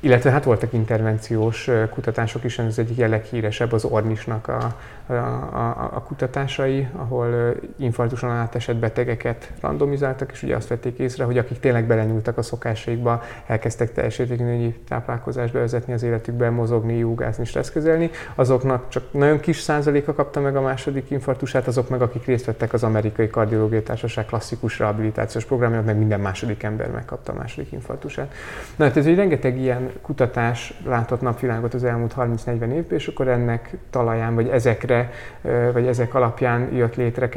[0.00, 4.74] illetve hát voltak intervenciós kutatások is, ez egyik leghíresebb az Ornisnak a,
[5.06, 11.38] a, a, a kutatásai, ahol infarktuson átesett betegeket randomizáltak, és ugye azt vették észre, hogy
[11.38, 18.10] akik tényleg belenyúltak a szokásaikba, elkezdtek teljes értékű táplálkozást bevezetni az életükbe, mozogni, jogázni, stresszkezelni,
[18.34, 22.72] azoknak csak nagyon kis százaléka kapta meg a második infarktusát, azok meg, akik részt vettek
[22.72, 28.34] az amerikai kardiológiai társaság klasszikus rehabilitációs programjában, meg minden második ember megkapta a második infarktusát.
[28.76, 33.28] Na hát ez egy rengeteg ilyen kutatás látott napvilágot az elmúlt 30-40 évben, és akkor
[33.28, 35.10] ennek talaján, vagy ezekre,
[35.72, 37.28] vagy ezek alapján jött létre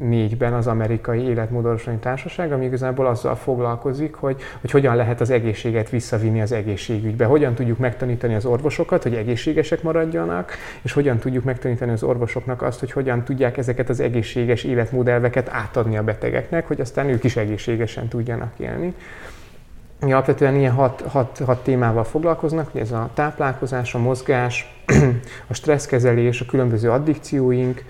[0.00, 5.90] 2004-ben az amerikai életmódorvoslani társaság, ami igazából azzal foglalkozik, hogy, hogy hogyan lehet az egészséget
[5.90, 11.92] visszavinni az egészségügybe, hogyan tudjuk megtanítani az orvosokat, hogy egészségesek maradjanak, és hogyan tudjuk megtanítani
[11.92, 17.08] az orvosoknak azt, hogy hogyan tudják ezeket az egészséges életmódelveket átadni a betegeknek, hogy aztán
[17.08, 18.94] ők is egészségesen tudjanak élni.
[20.04, 24.82] Mi alapvetően ilyen hat, hat, hat témával foglalkoznak, hogy ez a táplálkozás, a mozgás,
[25.46, 27.84] a stresszkezelés, a különböző addikcióink,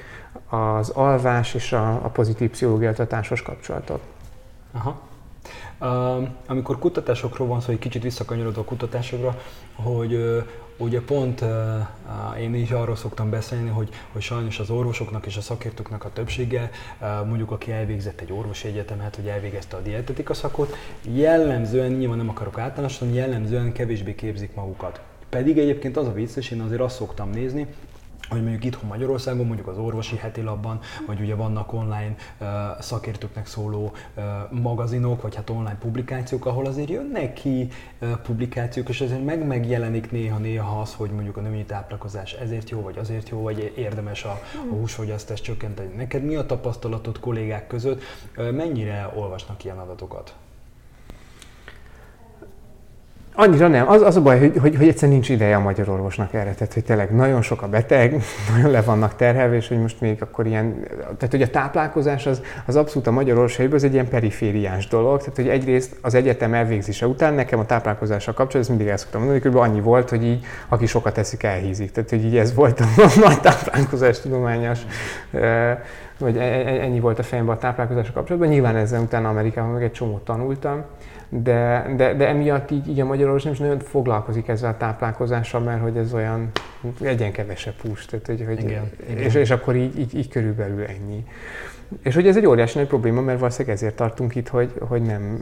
[0.50, 4.00] az alvás és a, a pozitív pszichológiai a kapcsolatot.
[4.72, 5.00] Aha.
[5.80, 9.40] Uh, amikor kutatásokról van szó, egy kicsit visszakanyarodok a kutatásokra,
[9.74, 10.42] hogy uh,
[10.76, 15.40] ugye pont uh, én is arról szoktam beszélni, hogy, hogy sajnos az orvosoknak és a
[15.40, 20.76] szakértőknek a többsége, uh, mondjuk aki elvégzett egy orvosi egyetemet, hogy elvégezte a dietetika szakot,
[21.02, 25.00] jellemzően, nyilván nem akarok általánosan, jellemzően kevésbé képzik magukat.
[25.28, 27.66] Pedig egyébként az a vicc, és én azért azt szoktam nézni,
[28.30, 32.46] hogy mondjuk itthon Magyarországon, mondjuk az orvosi heti labban, vagy ugye vannak online uh,
[32.80, 37.68] szakértőknek szóló uh, magazinok, vagy hát online publikációk, ahol azért jönnek ki
[38.00, 42.80] uh, publikációk, és azért meg megjelenik néha-néha az, hogy mondjuk a női táplálkozás ezért jó,
[42.80, 44.40] vagy azért jó, vagy érdemes a,
[44.70, 45.94] a húsfogyasztást csökkenteni.
[45.94, 48.02] Neked mi a tapasztalatod kollégák között?
[48.36, 50.34] Mennyire olvasnak ilyen adatokat?
[53.34, 53.88] Annyira nem.
[53.88, 56.52] Az, az a baj, hogy, hogy, hogy egyszerűen nincs ideje a magyar orvosnak erre.
[56.54, 58.22] Tehát, hogy tényleg nagyon sok a beteg,
[58.54, 60.80] nagyon le vannak terhelve, és hogy most még akkor ilyen...
[60.98, 65.18] Tehát, hogy a táplálkozás az, az abszolút a magyar orvosaiből az egy ilyen perifériás dolog.
[65.18, 69.20] Tehát, hogy egyrészt az egyetem elvégzése után nekem a táplálkozással kapcsolatban, ezt mindig el szoktam
[69.20, 71.90] mondani, hogy annyi volt, hogy így, aki sokat eszik, elhízik.
[71.92, 72.84] Tehát, hogy így ez volt a
[73.26, 74.78] nagy táplálkozás tudományos
[76.20, 78.50] vagy e, e, ennyi volt a fejemben a táplálkozással kapcsolatban.
[78.50, 80.84] Nyilván ezzel utána Amerikában meg egy csomót tanultam
[81.30, 85.60] de, de, de emiatt így, így a Magyarország nem is nagyon foglalkozik ezzel a táplálkozással,
[85.60, 86.50] mert hogy ez olyan,
[87.00, 89.40] egyen kevesebb hús, tehát, hogy, hogy, igen, és, igen.
[89.40, 91.24] és akkor így, így, így körülbelül ennyi.
[92.02, 95.40] És hogy ez egy óriási nagy probléma, mert valószínűleg ezért tartunk itt, hogy, hogy nem,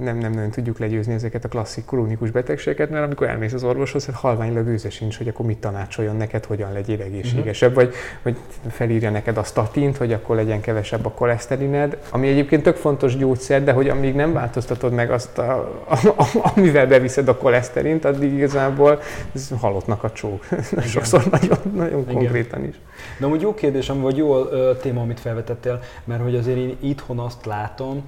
[0.00, 4.06] nem, nem nagyon tudjuk legyőzni ezeket a klasszik krónikus betegségeket, mert amikor elmész az orvoshoz,
[4.06, 7.84] hát halványlag őze sincs, hogy akkor mit tanácsoljon neked, hogyan legyél egészségesebb, uh-huh.
[7.84, 8.36] vagy hogy
[8.72, 13.64] felírja neked a statint, hogy akkor legyen kevesebb a koleszterined, ami egyébként tök fontos gyógyszer,
[13.64, 18.32] de hogy amíg nem változtatod meg azt, a, a, a, amivel beviszed a koleszterint, addig
[18.32, 19.00] igazából
[19.34, 20.46] ez halottnak a csók.
[20.86, 22.74] Sokszor nagyon, nagyon konkrétan is.
[23.18, 25.20] De amúgy jó kérdés, vagy jó ö, téma, amit
[25.64, 28.02] felvetettél, mert hogy azért én itthon azt látom,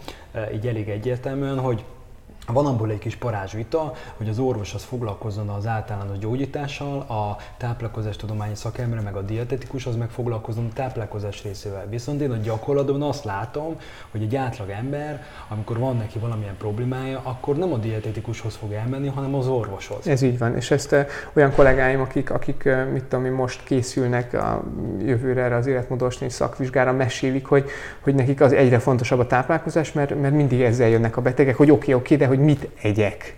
[0.55, 1.85] így elég egyértelműen, hogy
[2.52, 7.37] van abból egy kis parázsvita, hogy az orvos az foglalkozzon az általános gyógyítással, a
[8.16, 11.87] tudományi szakember, meg a dietetikus az meg foglalkozzon a táplálkozás részével.
[11.88, 13.76] Viszont én a gyakorlatban azt látom,
[14.11, 19.09] hogy egy átlag ember, amikor van neki valamilyen problémája, akkor nem a dietetikushoz fog elmenni,
[19.09, 20.06] hanem az orvoshoz.
[20.06, 20.96] Ez így van, és ezt
[21.32, 24.62] olyan kollégáim, akik, akik mit tudom, most készülnek a
[25.04, 30.20] jövőre erre az életmódosni szakvizsgára, mesélik, hogy, hogy nekik az egyre fontosabb a táplálkozás, mert,
[30.20, 33.37] mert mindig ezzel jönnek a betegek, hogy oké, okay, oké, okay, de hogy mit egyek.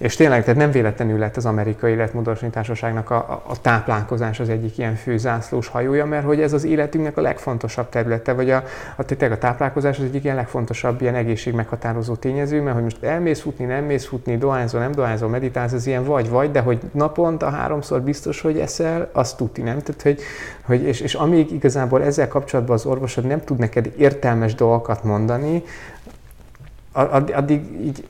[0.00, 4.78] És tényleg, tehát nem véletlenül lett az amerikai életmódosítani társaságnak a, a, táplálkozás az egyik
[4.78, 8.64] ilyen főzászlós hajója, mert hogy ez az életünknek a legfontosabb területe, vagy a,
[8.96, 13.02] a, tényleg a táplálkozás az egyik ilyen legfontosabb ilyen egészség meghatározó tényező, mert hogy most
[13.02, 17.50] elmész futni, nem mész futni, dohányzol, nem dohányzol, meditálsz, az ilyen vagy-vagy, de hogy naponta
[17.50, 19.78] háromszor biztos, hogy eszel, azt tudni, nem?
[19.78, 20.20] Tehát, hogy,
[20.62, 25.62] hogy és, és amíg igazából ezzel kapcsolatban az orvosod nem tud neked értelmes dolgokat mondani,
[27.32, 28.08] addig így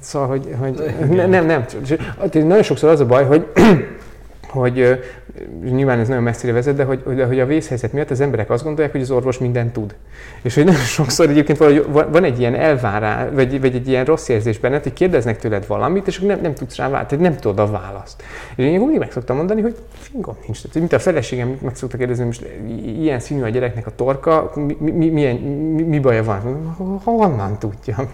[0.00, 1.64] Szóval, hogy, hogy nem, nem.
[2.32, 3.46] Nagyon sokszor az a baj, hogy
[4.48, 5.00] hogy
[5.70, 8.64] nyilván ez nagyon messzire vezet, de hogy, de hogy a vészhelyzet miatt az emberek azt
[8.64, 9.94] gondolják, hogy az orvos mindent tud.
[10.42, 14.28] És hogy nagyon sokszor egyébként valahogy van egy ilyen elvárás, vagy, vagy egy ilyen rossz
[14.28, 17.70] érzés benned, hogy kérdeznek tőled valamit, és nem, nem tudsz rá választ, nem tudod a
[17.70, 18.22] választ.
[18.56, 20.62] És én mindig meg szoktam mondani, hogy fingom nincs.
[20.62, 22.46] Tehát, mint a feleségem meg szokta kérdezni, most
[22.98, 26.74] ilyen színű a gyereknek a torka, mi, mi, milyen, mi, mi baja van?
[27.04, 28.08] Honnan tudja?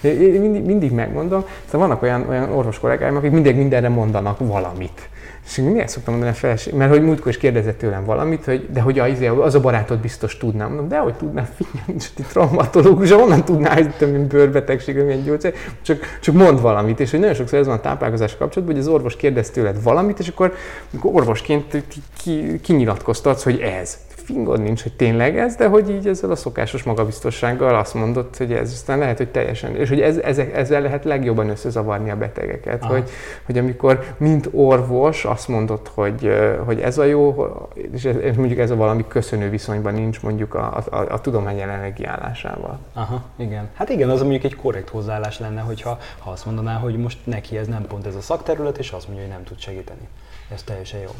[0.02, 1.44] Én mindig, megmondom.
[1.64, 5.08] Szóval vannak olyan, olyan orvos kollégáim, akik mindig mindenre mondanak valamit.
[5.44, 8.68] És én mindig szoktam mondani a feleség, mert hogy múltkor is kérdezett tőlem valamit, hogy
[8.72, 10.66] de hogy az, az a barátod biztos tudná.
[10.66, 15.22] Mondom, de hogy tudná, figyelj, nincs egy traumatológus, onnan tudná, hogy te mint bőrbetegségre milyen
[15.22, 17.00] gyógyszer, csak, csak mond valamit.
[17.00, 20.18] És hogy nagyon sokszor ez van a táplálkozás kapcsolatban, hogy az orvos kérdez tőled valamit,
[20.18, 20.54] és akkor
[21.02, 21.84] orvosként
[22.22, 26.82] ki, kinyilatkoztatsz, hogy ez fingod nincs, hogy tényleg ez, de hogy így ezzel a szokásos
[26.82, 31.04] magabiztossággal azt mondott, hogy ez aztán lehet, hogy teljesen, és hogy ez, ezek, ezzel lehet
[31.04, 33.10] legjobban összezavarni a betegeket, hogy,
[33.46, 36.32] hogy amikor mint orvos azt mondott, hogy,
[36.64, 37.48] hogy ez a jó,
[37.92, 41.56] és, ez, és mondjuk ez a valami köszönő viszonyban nincs mondjuk a, a, a tudomány
[41.56, 42.78] jelenlegi állásával.
[42.92, 43.68] Aha, igen.
[43.74, 47.56] Hát igen, az mondjuk egy korrekt hozzáállás lenne, hogyha ha azt mondaná, hogy most neki
[47.56, 50.08] ez nem pont ez a szakterület, és azt mondja, hogy nem tud segíteni.
[50.52, 51.10] Ez teljesen jó.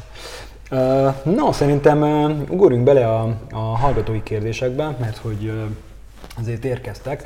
[1.23, 2.01] No, szerintem
[2.49, 5.51] ugorjunk bele a, a hallgatói kérdésekbe, mert hogy
[6.37, 7.23] azért érkeztek.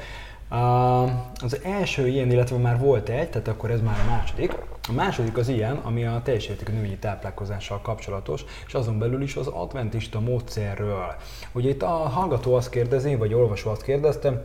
[1.44, 4.56] Az első ilyen, illetve már volt egy, tehát akkor ez már a második.
[4.90, 9.36] A második az ilyen, ami a teljes értékű növényi táplálkozással kapcsolatos, és azon belül is
[9.36, 11.16] az adventista módszerről.
[11.52, 14.42] Ugye itt a hallgató azt kérdezi, vagy olvasó azt kérdezte,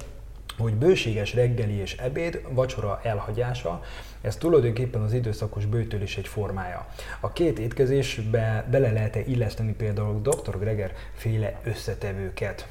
[0.59, 3.81] hogy bőséges reggeli és ebéd, vacsora elhagyása,
[4.23, 6.87] ez tulajdonképpen az időszakos bőtölés egy formája.
[7.21, 10.59] A két étkezésbe bele lehet-e illeszteni például dr.
[10.59, 12.67] Greger féle összetevőket?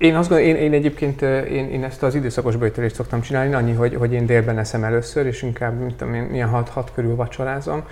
[0.00, 3.72] Én azt gondolom, én, én egyébként én, én, ezt az időszakos bőtölést szoktam csinálni, annyi,
[3.72, 7.82] hogy, hogy én délben eszem először, és inkább, mint tudom én, milyen 6 körül vacsorázom,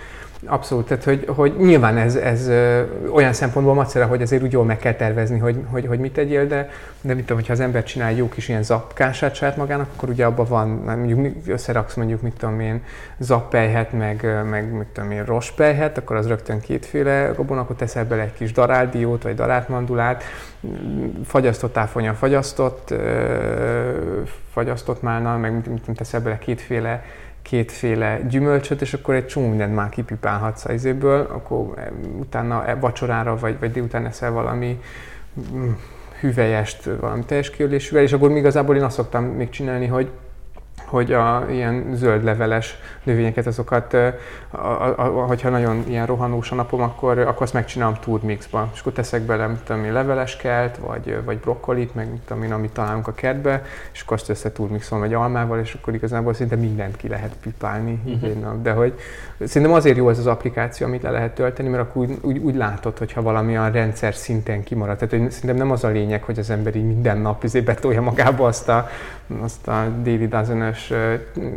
[0.45, 2.49] Abszolút, tehát hogy, hogy nyilván ez, ez
[3.11, 6.47] olyan szempontból macera, hogy azért úgy jól meg kell tervezni, hogy, hogy, hogy mit tegyél,
[6.47, 6.69] de,
[7.01, 10.25] de mit tudom, hogyha az ember csinál jó kis ilyen zappkását saját magának, akkor ugye
[10.25, 12.83] abban van, mondjuk összeraksz mondjuk, mit tudom én,
[13.17, 18.21] zappelyhet, meg, meg mit tudom én, rospelyhet, akkor az rögtön kétféle robon, akkor teszel bele
[18.21, 20.23] egy kis daráldiót, vagy darátmandulát,
[21.23, 22.93] fagyasztott áfonya, fagyasztott,
[24.51, 27.03] fagyasztott málna, meg mit, mit teszel bele kétféle
[27.41, 33.35] kétféle gyümölcsöt, és akkor egy csomó mindent már kipipálhatsz az izéből, akkor utána e, vacsorára
[33.37, 34.79] vagy, vagy délután eszel valami
[35.53, 35.71] mm,
[36.19, 40.09] hüvelyest, valami teljes kiölésűvel, és akkor igazából én azt szoktam még csinálni, hogy
[40.89, 46.55] hogy a ilyen zöld leveles növényeket, azokat, a, a, a, hogyha nagyon ilyen rohanós a
[46.55, 48.69] napom, akkor, akkor azt megcsinálom turmixba.
[48.73, 52.43] És akkor teszek bele, mit tudom én, leveles kelt, vagy, vagy brokkolit, meg mit tudom
[52.43, 56.33] én, amit találunk a kertbe, és akkor azt össze turmixolom egy almával, és akkor igazából
[56.33, 58.29] szinte mindent ki lehet pipálni uh-huh.
[58.29, 58.61] egy nap.
[58.61, 58.93] De hogy
[59.45, 62.55] szerintem azért jó ez az applikáció, amit le lehet tölteni, mert akkor úgy, úgy, úgy
[62.55, 64.97] látod, hogyha valami a rendszer szinten kimarad.
[64.97, 68.01] Tehát hogy szerintem nem az a lényeg, hogy az ember így minden nap izé betolja
[68.01, 68.89] magába azt a,
[69.41, 70.75] azt a daily dozen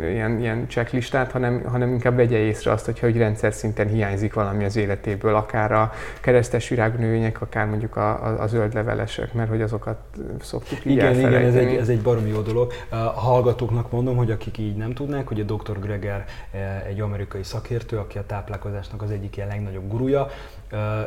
[0.01, 4.63] ilyen, ilyen checklistát, hanem, hanem inkább vegye észre azt, hogyha hogy rendszer szinten hiányzik valami
[4.63, 9.49] az életéből, akár a keresztes virágú növények, akár mondjuk a, a, a zöld levelesek, mert
[9.49, 9.97] hogy azokat
[10.41, 12.71] szoktuk így Igen, igen, ez egy, ez egy baromi jó dolog.
[12.89, 15.79] A hallgatóknak mondom, hogy akik így nem tudnák, hogy a Dr.
[15.79, 16.25] Greger
[16.87, 20.27] egy amerikai szakértő, aki a táplálkozásnak az egyik ilyen legnagyobb gurúja,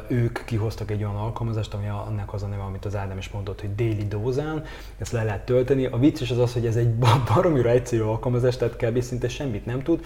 [0.09, 3.61] ők kihoztak egy olyan alkalmazást, ami annak az a neve, amit az Ádám is mondott,
[3.61, 4.65] hogy Daily Dozán,
[4.99, 5.87] ezt le lehet tölteni.
[5.87, 6.95] A vicces az az, hogy ez egy
[7.35, 9.01] baromira egyszerű alkalmazás, tehát kb.
[9.01, 10.05] szinte semmit nem tud,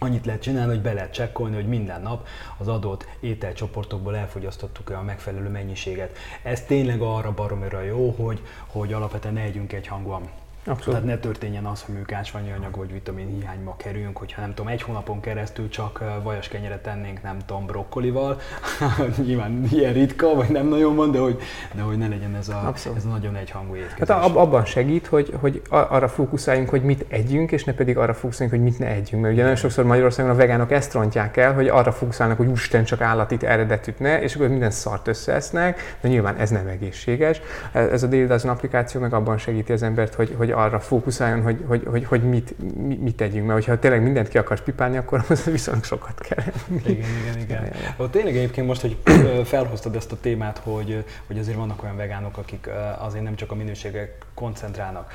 [0.00, 2.26] Annyit lehet csinálni, hogy be lehet csekkolni, hogy minden nap
[2.58, 6.16] az adott ételcsoportokból elfogyasztottuk a megfelelő mennyiséget.
[6.42, 10.30] Ez tényleg arra baromira jó, hogy, hogy alapvetően ne együnk egy hangban.
[10.68, 11.00] Abszolút.
[11.00, 14.72] Tehát ne történjen az, hogy mondjuk ásványi anyag vagy vitamin hiányba kerülünk, hogyha nem tudom,
[14.72, 18.40] egy hónapon keresztül csak vajas kenyeret tennénk, nem tudom, brokkolival.
[19.26, 21.38] Nyilván ilyen ritka, vagy nem nagyon van, de hogy,
[21.74, 24.08] de hogy ne legyen ez a, ez a nagyon egyhangú étkezés.
[24.08, 28.60] Hát abban segít, hogy, hogy arra fókuszáljunk, hogy mit együnk, és ne pedig arra fókuszáljunk,
[28.60, 29.22] hogy mit ne együnk.
[29.22, 32.84] Mert ugye nagyon sokszor Magyarországon a vegánok ezt rontják el, hogy arra fókuszálnak, hogy úristen
[32.84, 37.40] csak állatit, eredetűt ne, és akkor minden szart összeesznek, de nyilván ez nem egészséges.
[37.72, 41.82] Ez a Daily applikáció meg abban segíti az embert, hogy, hogy arra fókuszáljon, hogy, hogy,
[41.86, 45.44] hogy, hogy mit, mit, mit tegyünk, mert hogyha tényleg mindent ki akarsz pipálni, akkor az
[45.44, 46.44] viszonylag sokat kell.
[46.84, 47.64] Igen, igen, igen.
[47.64, 48.10] igen.
[48.10, 48.96] Tényleg egyébként most, hogy
[49.44, 53.54] felhoztad ezt a témát, hogy, hogy azért vannak olyan vegánok, akik azért nem csak a
[53.54, 55.12] minőségre koncentrálnak.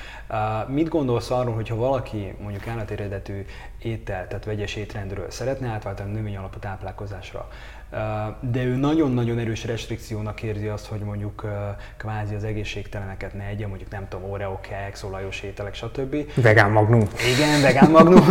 [0.68, 3.46] Mit gondolsz arról, hogyha valaki mondjuk állatéredetű
[3.82, 7.48] étel, tehát vegyes étrendről szeretne átváltani növény alapú táplálkozásra,
[8.40, 11.46] de ő nagyon-nagyon erős restrikciónak érzi azt, hogy mondjuk
[11.98, 16.16] kvázi az egészségteleneket ne egye, mondjuk nem tudom, Oreo keks, olajos ételek, stb.
[16.36, 17.08] Vegán magnum.
[17.36, 18.24] Igen, vegán magnum.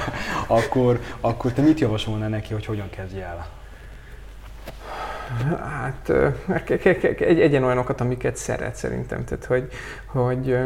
[0.46, 3.48] akkor, akkor te mit javasolnál neki, hogy hogyan kezdje el?
[5.58, 6.12] Hát
[7.18, 9.24] egy, egyen olyanokat, amiket szeret szerintem.
[9.24, 9.68] Tehát, hogy,
[10.06, 10.58] hogy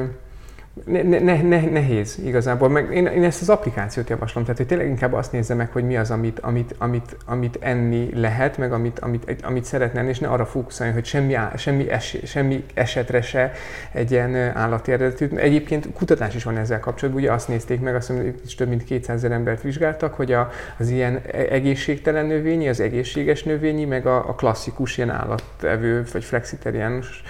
[0.84, 2.68] ne, ne, ne, nehéz igazából.
[2.68, 5.84] Meg én, én, ezt az applikációt javaslom, tehát hogy tényleg inkább azt nézze meg, hogy
[5.84, 10.28] mi az, amit, amit, amit, amit enni lehet, meg amit, amit, amit szeretne és ne
[10.28, 13.52] arra fókuszálni, hogy semmi, semmi, es, semmi esetre se
[13.92, 15.28] egy ilyen állati eredetű.
[15.36, 18.84] Egyébként kutatás is van ezzel kapcsolatban, ugye azt nézték meg, azt mondom, is több mint
[18.84, 24.06] 200 ezer embert vizsgáltak, hogy a, az ilyen e-, egészségtelen növényi, az egészséges növényi, meg
[24.06, 27.22] a, a klasszikus ilyen állattevő, vagy flexitariánus,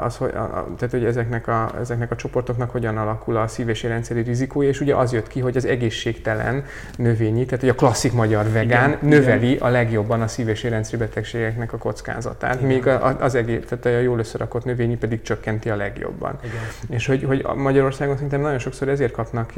[0.00, 3.82] az, hogy, a, tehát hogy ezeknek a, ezeknek a csoportoknak hogyan alakul a szív- és
[3.82, 6.64] rendszeri rizikója, és ugye az jött ki, hogy az egészségtelen
[6.96, 9.62] növényi, tehát hogy a klasszik magyar vegán igen, növeli igen.
[9.62, 12.66] a legjobban a szív- és rendszeri betegségeknek a kockázatát, igen.
[12.66, 12.86] míg
[13.20, 16.38] az egész, tehát a jól összerakott növényi pedig csökkenti a legjobban.
[16.44, 16.96] Igen.
[16.96, 19.52] És hogy, hogy Magyarországon szerintem nagyon sokszor ezért kapnak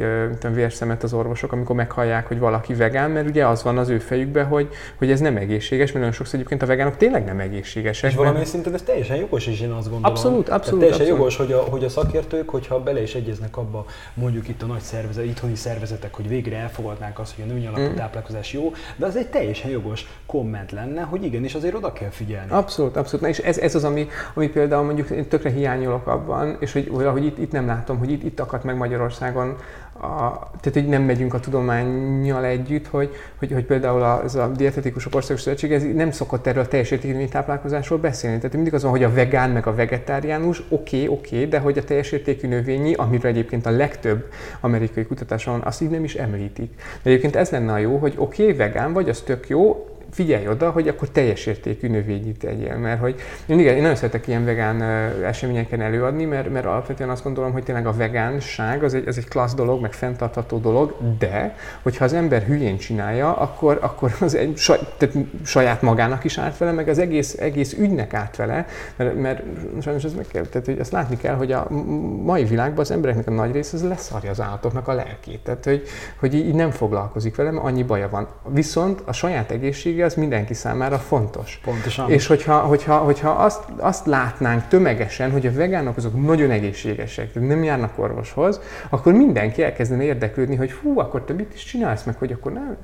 [0.52, 4.46] vérszemet az orvosok, amikor meghallják, hogy valaki vegán, mert ugye az van az ő fejükben,
[4.46, 8.10] hogy, hogy ez nem egészséges, mert nagyon sokszor egyébként a vegánok tényleg nem egészségesek.
[8.10, 10.16] És valami szinten ez teljesen jogos is, én azt gondolom.
[10.16, 10.80] Abszolút, abszolút.
[10.80, 11.18] Tehát teljesen abszolút.
[11.18, 14.80] jogos, hogy a, hogy a szakértők, hogyha bele is egyeznek abba, mondjuk itt a nagy
[14.80, 17.94] szervezet, itthoni szervezetek, hogy végre elfogadnák azt, hogy a női alapú mm.
[17.94, 22.50] táplálkozás jó, de az egy teljesen jogos komment lenne, hogy igenis azért oda kell figyelni.
[22.50, 23.20] Abszolút, abszolút.
[23.20, 26.88] Na és ez, ez az, ami, ami például mondjuk én tökre hiányolok abban, és hogy,
[26.88, 29.56] hogy itt, itt nem látom, hogy itt, itt akadt meg Magyarországon
[30.02, 34.48] a, tehát hogy nem megyünk a tudományjal együtt, hogy, hogy, hogy például a, ez a
[34.48, 38.36] dietetikusok országos szövetség ez nem szokott erről a teljes értékű táplálkozásról beszélni.
[38.36, 41.58] Tehát mindig az van, hogy a vegán meg a vegetáriánus, oké, okay, oké, okay, de
[41.58, 44.28] hogy a teljes értékű növényi, amiről egyébként a legtöbb
[44.60, 46.74] amerikai kutatás van, azt így nem is említik.
[47.02, 50.48] De egyébként ez lenne a jó, hogy oké, okay, vegán vagy, az tök jó, figyelj
[50.48, 53.14] oda, hogy akkor teljes értékű növényit tegyél, mert hogy
[53.46, 54.82] én, igen, én nagyon szeretek ilyen vegán
[55.24, 59.28] eseményeken előadni, mert, mert alapvetően azt gondolom, hogy tényleg a vegánság az egy, az egy
[59.28, 64.56] klassz dolog, meg fenntartható dolog, de hogyha az ember hülyén csinálja, akkor, akkor az egy
[64.56, 69.16] saj, tehát saját magának is árt vele, meg az egész, egész ügynek árt vele, mert,
[69.20, 69.42] mert
[69.80, 71.66] sajnos ez meg kell, tehát hogy azt látni kell, hogy a
[72.22, 75.82] mai világban az embereknek a nagy része az leszarja az állatoknak a lelkét, tehát hogy,
[76.16, 78.28] hogy így nem foglalkozik vele, mert annyi baja van.
[78.48, 81.60] Viszont a saját egészsége az mindenki számára fontos.
[81.64, 82.10] Pontosan.
[82.10, 87.62] És hogyha, hogyha, hogyha azt, azt látnánk tömegesen, hogy a vegánok azok nagyon egészségesek, nem
[87.62, 88.60] járnak orvoshoz,
[88.90, 92.76] akkor mindenki elkezdene érdeklődni, hogy fú, akkor te mit is csinálsz meg, hogy akkor nem,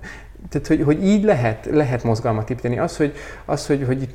[0.48, 2.78] tehát, hogy, hogy így lehet, lehet mozgalmat építeni.
[2.78, 3.12] Az, hogy,
[3.44, 4.08] az, hogy, hogy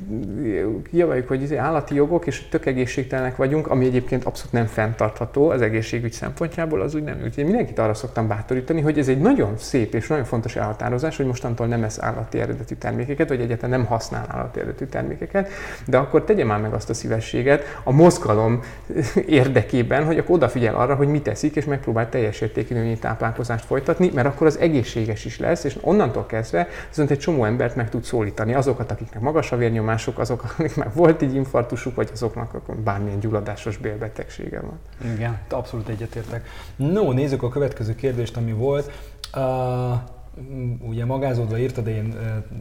[0.90, 5.62] kijavaljuk, hogy izé állati jogok, és tök egészségtelenek vagyunk, ami egyébként abszolút nem fenntartható az
[5.62, 7.20] egészségügy szempontjából, az úgy nem.
[7.24, 11.26] Úgyhogy mindenkit arra szoktam bátorítani, hogy ez egy nagyon szép és nagyon fontos elhatározás, hogy
[11.26, 15.48] mostantól nem esz állati eredetű termékeket, vagy egyáltalán nem használ állati eredetű termékeket,
[15.86, 18.62] de akkor tegye már meg azt a szívességet a mozgalom
[19.26, 24.26] érdekében, hogy akkor odafigyel arra, hogy mit teszik, és megpróbál teljes értékű táplálkozást folytatni, mert
[24.26, 28.04] akkor az egészséges is lesz, és onnantól onnantól kezdve viszont egy csomó embert meg tud
[28.04, 28.54] szólítani.
[28.54, 33.76] Azokat, akiknek magas a vérnyomásuk, azok, akik már volt egy infarktusuk, vagy azoknak bármilyen gyulladásos
[33.76, 34.78] bélbetegsége van.
[35.14, 36.46] Igen, abszolút egyetértek.
[36.76, 38.90] No, nézzük a következő kérdést, ami volt.
[39.36, 39.42] Uh,
[40.88, 42.14] ugye magázódva írtad, én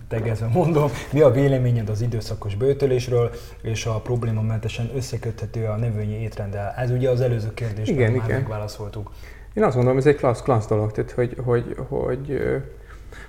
[0.07, 6.73] tegezve mondom, mi a véleményed az időszakos bőtölésről, és a problémamentesen összeköthető a növényi étrenddel?
[6.77, 8.39] Ez ugye az előző kérdésben igen, már igen.
[8.39, 9.11] megválaszoltuk.
[9.53, 12.41] Én azt gondolom, ez egy klassz, klassz dolog, tehát hogy, hogy, hogy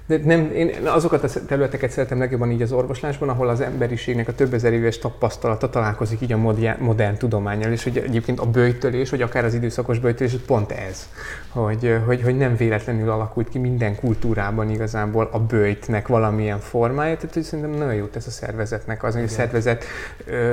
[0.07, 4.35] de nem, én azokat a területeket szeretem legjobban így az orvoslásban, ahol az emberiségnek a
[4.35, 9.11] több ezer éves tapasztalata találkozik így a modern, modern tudományjal, és hogy egyébként a bőjtölés,
[9.11, 11.09] vagy akár az időszakos bőjtölés, pont ez,
[11.49, 17.35] hogy, hogy, hogy nem véletlenül alakult ki minden kultúrában igazából a bőjtnek valamilyen formája, tehát
[17.35, 19.85] hogy szerintem nagyon jó tesz a szervezetnek az, hogy a szervezet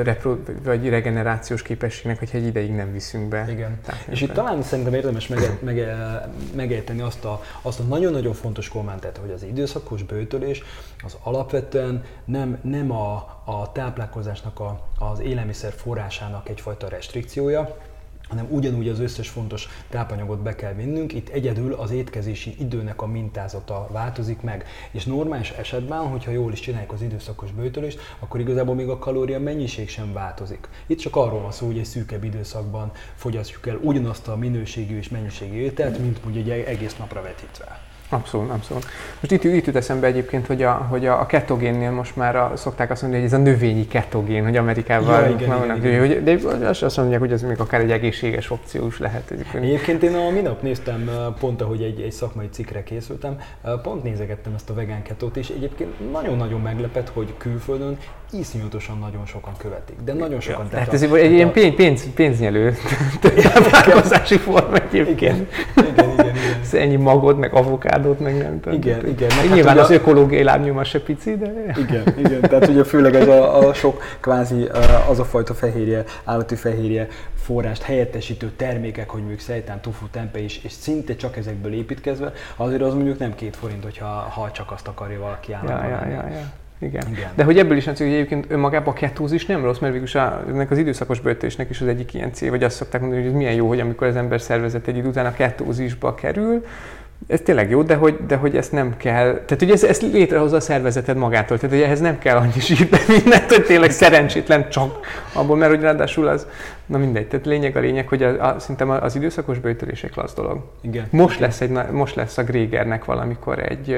[0.03, 3.45] repro, vagy regenerációs képességnek, hogy egy ideig nem viszünk be.
[3.49, 3.79] Igen.
[4.09, 5.31] És itt talán szerintem érdemes
[6.55, 10.63] megejteni azt a, azt a nagyon-nagyon fontos kommentet, hogy az időszakos bőtölés
[11.03, 17.77] az alapvetően nem, nem a, a táplálkozásnak a, az élelmiszer forrásának egyfajta restrikciója,
[18.31, 23.05] hanem ugyanúgy az összes fontos tápanyagot be kell vinnünk, itt egyedül az étkezési időnek a
[23.05, 24.65] mintázata változik meg.
[24.91, 29.39] És normális esetben, hogyha jól is csináljuk az időszakos bőtölést, akkor igazából még a kalória
[29.39, 30.67] mennyiség sem változik.
[30.87, 35.09] Itt csak arról van szó, hogy egy szűkebb időszakban fogyasztjuk el ugyanazt a minőségű és
[35.09, 37.80] mennyiségű ételt, mint ugye egy egész napra vetítve.
[38.13, 38.85] Abszolút, abszolult.
[39.19, 42.91] Most itt, itt jut eszembe egyébként, hogy a, hogy a ketogénnél most már a, szokták
[42.91, 46.37] azt mondani, hogy ez a növényi ketogén, hogy Amerikában ja, igen, igen, igen, hogy, de
[46.85, 49.33] azt mondják, hogy ez még akár egy egészséges opció is lehet.
[49.53, 53.37] Egyébként, én a minap néztem, pont ahogy egy, egy szakmai cikkre készültem,
[53.81, 57.97] pont nézegettem ezt a vegán ketót, és egyébként nagyon-nagyon meglepett, hogy külföldön
[58.31, 60.67] iszonyatosan nagyon sokan követik, de nagyon sokan.
[60.71, 62.75] Ja, hát ez egy, egy ilyen pénz, pénz, pénznyelő
[63.21, 65.51] táplálkozási forma egyébként.
[65.75, 66.25] Igen, igen, igen.
[66.25, 66.81] igen.
[66.81, 68.77] Ennyi magod, meg avokád avokádót meg nem tudom.
[68.77, 69.27] Igen, igen.
[69.35, 71.51] Meg hát nyilván az ökológiai lábnyoma se pici, de...
[71.77, 72.41] Igen, igen.
[72.41, 74.69] Tehát ugye főleg ez a, a sok kvázi
[75.09, 80.63] az a fajta fehérje, állati fehérje forrást helyettesítő termékek, hogy mondjuk szejtán, tufu, tempe is,
[80.63, 84.87] és szinte csak ezekből építkezve, azért az mondjuk nem két forint, hogyha ha csak azt
[84.87, 85.89] akarja valaki állandóan.
[85.89, 86.51] Ja, ja, ja, ja.
[86.81, 87.07] Igen.
[87.11, 87.29] Igen.
[87.35, 90.43] De hogy ebből is látszik, hogy egyébként önmagában a ketózis nem rossz, mert végülis a,
[90.47, 93.37] ennek az időszakos bőtésnek is az egyik ilyen cél, vagy azt szokták mondani, hogy ez
[93.37, 96.65] milyen jó, hogy amikor az ember szervezet egy idő után a ketózisba kerül,
[97.27, 100.55] ez tényleg jó, de hogy, de hogy ezt nem kell, tehát hogy ez, ezt létrehozza
[100.55, 104.99] a szervezeted magától, tehát hogy ehhez nem kell annyi sírni mindent, hogy tényleg szerencsétlen csak
[105.33, 106.47] abból, mert hogy ráadásul az,
[106.85, 110.33] na mindegy, tehát lényeg a lényeg, hogy a, a, szerintem az időszakos bőtörés egy klassz
[110.33, 110.63] dolog.
[110.81, 111.07] Igen.
[111.09, 111.47] Most Igen.
[111.47, 113.97] lesz, egy, most lesz a Grégernek valamikor egy,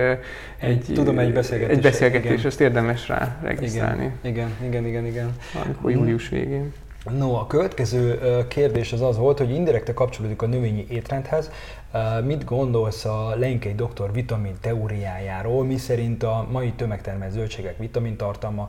[0.59, 1.75] egy, Tudom, egy beszélgetés.
[1.75, 2.45] Egy beszélgetés, igen.
[2.45, 4.11] azt érdemes rá regisztrálni.
[4.21, 5.35] Igen, igen, igen, igen.
[5.53, 6.73] Valamikor július végén.
[7.17, 11.51] No, a következő kérdés az az volt, hogy indirekte kapcsolódik a növényi étrendhez.
[12.23, 18.67] Mit gondolsz a Lenkei doktor vitamin teóriájáról, mi szerint a mai tömegtermelt zöldségek vitamintartalma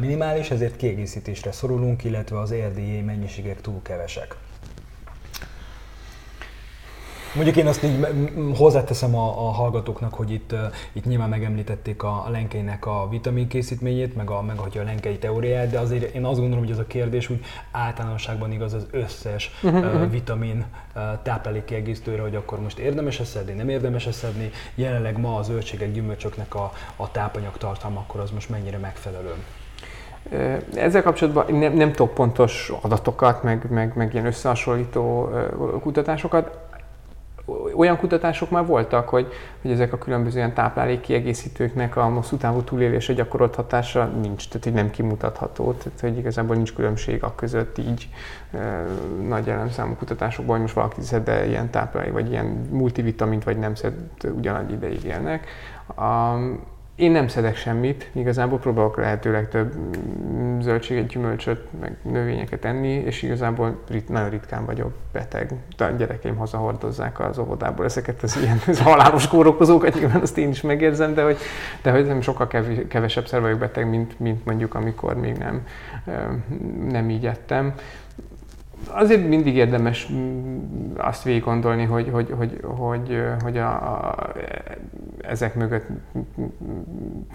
[0.00, 4.36] minimális, ezért kiegészítésre szorulunk, illetve az RDA mennyiségek túl kevesek?
[7.34, 8.06] Mondjuk én azt így
[8.56, 10.54] hozzáteszem a, a hallgatóknak, hogy itt,
[10.92, 15.78] itt nyilván megemlítették a, lenkeinek a vitamin készítményét, meg a, meg a lenkei teóriáját, de
[15.78, 19.94] azért én azt gondolom, hogy ez a kérdés úgy általánosságban igaz az összes uh-huh.
[19.94, 20.64] uh, vitamin
[20.94, 24.50] uh, táplálékkiegészítőre, hogy akkor most érdemes szedni, nem érdemes szedni.
[24.74, 29.34] Jelenleg ma az zöldségek, gyümölcsöknek a, a tápanyag tartalma, akkor az most mennyire megfelelő.
[30.74, 35.30] Ezzel kapcsolatban nem, nem tudok pontos adatokat, meg, meg, meg ilyen összehasonlító
[35.80, 36.67] kutatásokat
[37.76, 39.32] olyan kutatások már voltak, hogy,
[39.62, 44.72] hogy ezek a különböző ilyen táplálékkiegészítőknek a hosszú távú túlélése gyakorolt hatása nincs, tehát így
[44.72, 48.08] nem kimutatható, tehát hogy igazából nincs különbség a között így
[48.52, 48.86] e,
[49.28, 53.94] nagy elemszámú kutatásokban, hogy most valaki szed ilyen táplálék, vagy ilyen multivitamint, vagy nem szed
[54.36, 55.46] ugyanagy ideig élnek.
[55.96, 56.60] Um,
[56.98, 63.22] én nem szedek semmit, igazából próbálok lehetőleg több mm, zöldséget, gyümölcsöt, meg növényeket enni, és
[63.22, 65.52] igazából rit, nagyon ritkán vagyok beteg.
[65.78, 70.60] A gyerekeim hazahordozzák az óvodából ezeket az ilyen az halálos kórokozókat, nyilván azt én is
[70.60, 71.38] megérzem, de hogy,
[71.82, 72.46] de hogy nem sokkal
[72.88, 75.66] kevesebb vagyok beteg, mint, mint mondjuk amikor még nem,
[76.88, 77.74] nem így ettem
[78.86, 80.58] azért mindig érdemes mm,
[80.96, 84.32] azt végig gondolni, hogy, hogy, hogy, hogy, hogy a, a,
[85.20, 85.86] ezek mögött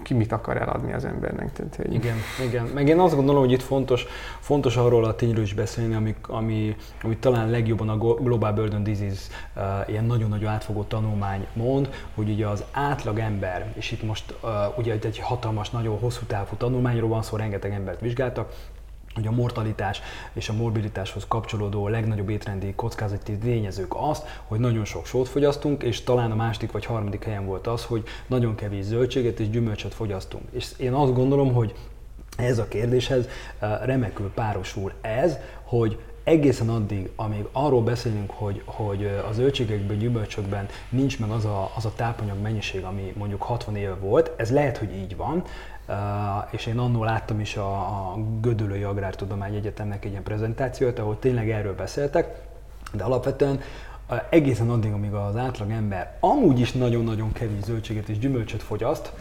[0.02, 1.52] ki mit akar eladni az embernek.
[1.52, 1.94] Tehát, hogy...
[1.94, 2.16] Igen,
[2.46, 2.66] igen.
[2.74, 4.06] Meg én azt gondolom, hogy itt fontos,
[4.40, 9.30] fontos arról a tényről is beszélni, ami, ami, ami talán legjobban a Global Burden Disease
[9.56, 14.78] uh, ilyen nagyon-nagyon átfogó tanulmány mond, hogy ugye az átlag ember, és itt most uh,
[14.78, 18.52] ugye egy hatalmas, nagyon hosszú távú tanulmányról van szó, rengeteg embert vizsgáltak,
[19.14, 20.00] hogy a mortalitás
[20.32, 26.02] és a morbilitáshoz kapcsolódó legnagyobb étrendi kockázati tényezők azt, hogy nagyon sok sót fogyasztunk, és
[26.02, 30.44] talán a második vagy harmadik helyen volt az, hogy nagyon kevés zöldséget és gyümölcsöt fogyasztunk.
[30.50, 31.74] És én azt gondolom, hogy
[32.36, 39.04] ez a kérdéshez eh, remekül párosul ez, hogy egészen addig, amíg arról beszélünk, hogy, hogy
[39.04, 43.76] eh, a zöldségekben, gyümölcsökben nincs meg az a, az a tápanyag mennyiség, ami mondjuk 60
[43.76, 45.44] éve volt, ez lehet, hogy így van,
[46.50, 51.50] és én annól láttam is a, a Gödöllői Agrártudomány Egyetemnek egy ilyen prezentációt, ahol tényleg
[51.50, 52.40] erről beszéltek,
[52.92, 53.60] de alapvetően
[54.30, 59.12] egészen addig, amíg az átlag ember amúgy is nagyon-nagyon kevés zöldséget és gyümölcsöt fogyaszt,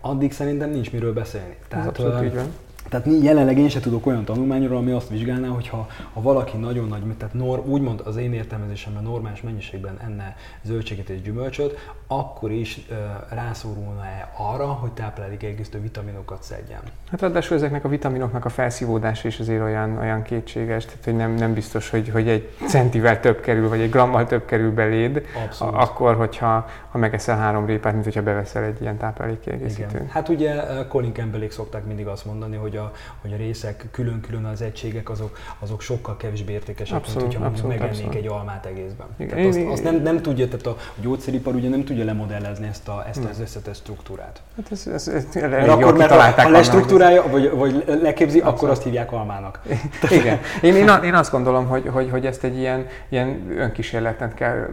[0.00, 1.56] addig szerintem nincs miről beszélni.
[1.68, 2.52] Tehát, Ez így van.
[2.88, 6.88] Tehát jelenleg én sem tudok olyan tanulmányról, ami azt vizsgálná, hogy ha, ha valaki nagyon
[6.88, 12.80] nagy, tehát nor, úgymond az én értelmezésemben normális mennyiségben enne zöldséget és gyümölcsöt, akkor is
[12.90, 12.96] uh,
[13.28, 16.80] rászorulna-e arra, hogy táplálékegészítő vitaminokat szedjen.
[17.10, 21.34] Hát ráadásul ezeknek a vitaminoknak a felszívódása is azért olyan, olyan kétséges, tehát hogy nem,
[21.34, 25.74] nem biztos, hogy, hogy egy centivel több kerül, vagy egy grammal több kerül beléd, Abszolút.
[25.74, 30.10] akkor, hogyha ha megeszel három répát, mint hogyha beveszel egy ilyen táplálékkiegészítőt.
[30.10, 34.62] Hát ugye Colin Campbellék szokták mindig azt mondani, hogy a, hogy a részek külön-külön az
[34.62, 38.14] egységek azok, azok sokkal kevésbé értékesek, abszolút, mint hogyha abszolút, megennék abszolút.
[38.14, 39.06] egy almát egészben.
[39.16, 39.36] Igen.
[39.36, 43.04] Tehát azt, azt nem, nem tudja, tehát a gyógyszeripar ugye nem tudja lemodellezni ezt, a,
[43.08, 44.40] ezt az összetett struktúrát.
[44.56, 48.56] Hát ez, ez, ez, ez mert akkor, mert ha, ha lestruktúrálja, vagy, vagy leképzi, abszolút.
[48.56, 49.60] akkor azt hívják almának.
[50.10, 50.40] Igen.
[50.62, 54.68] Én, én, én azt gondolom, hogy, hogy, hogy ezt egy ilyen, ilyen önkísérletet kell,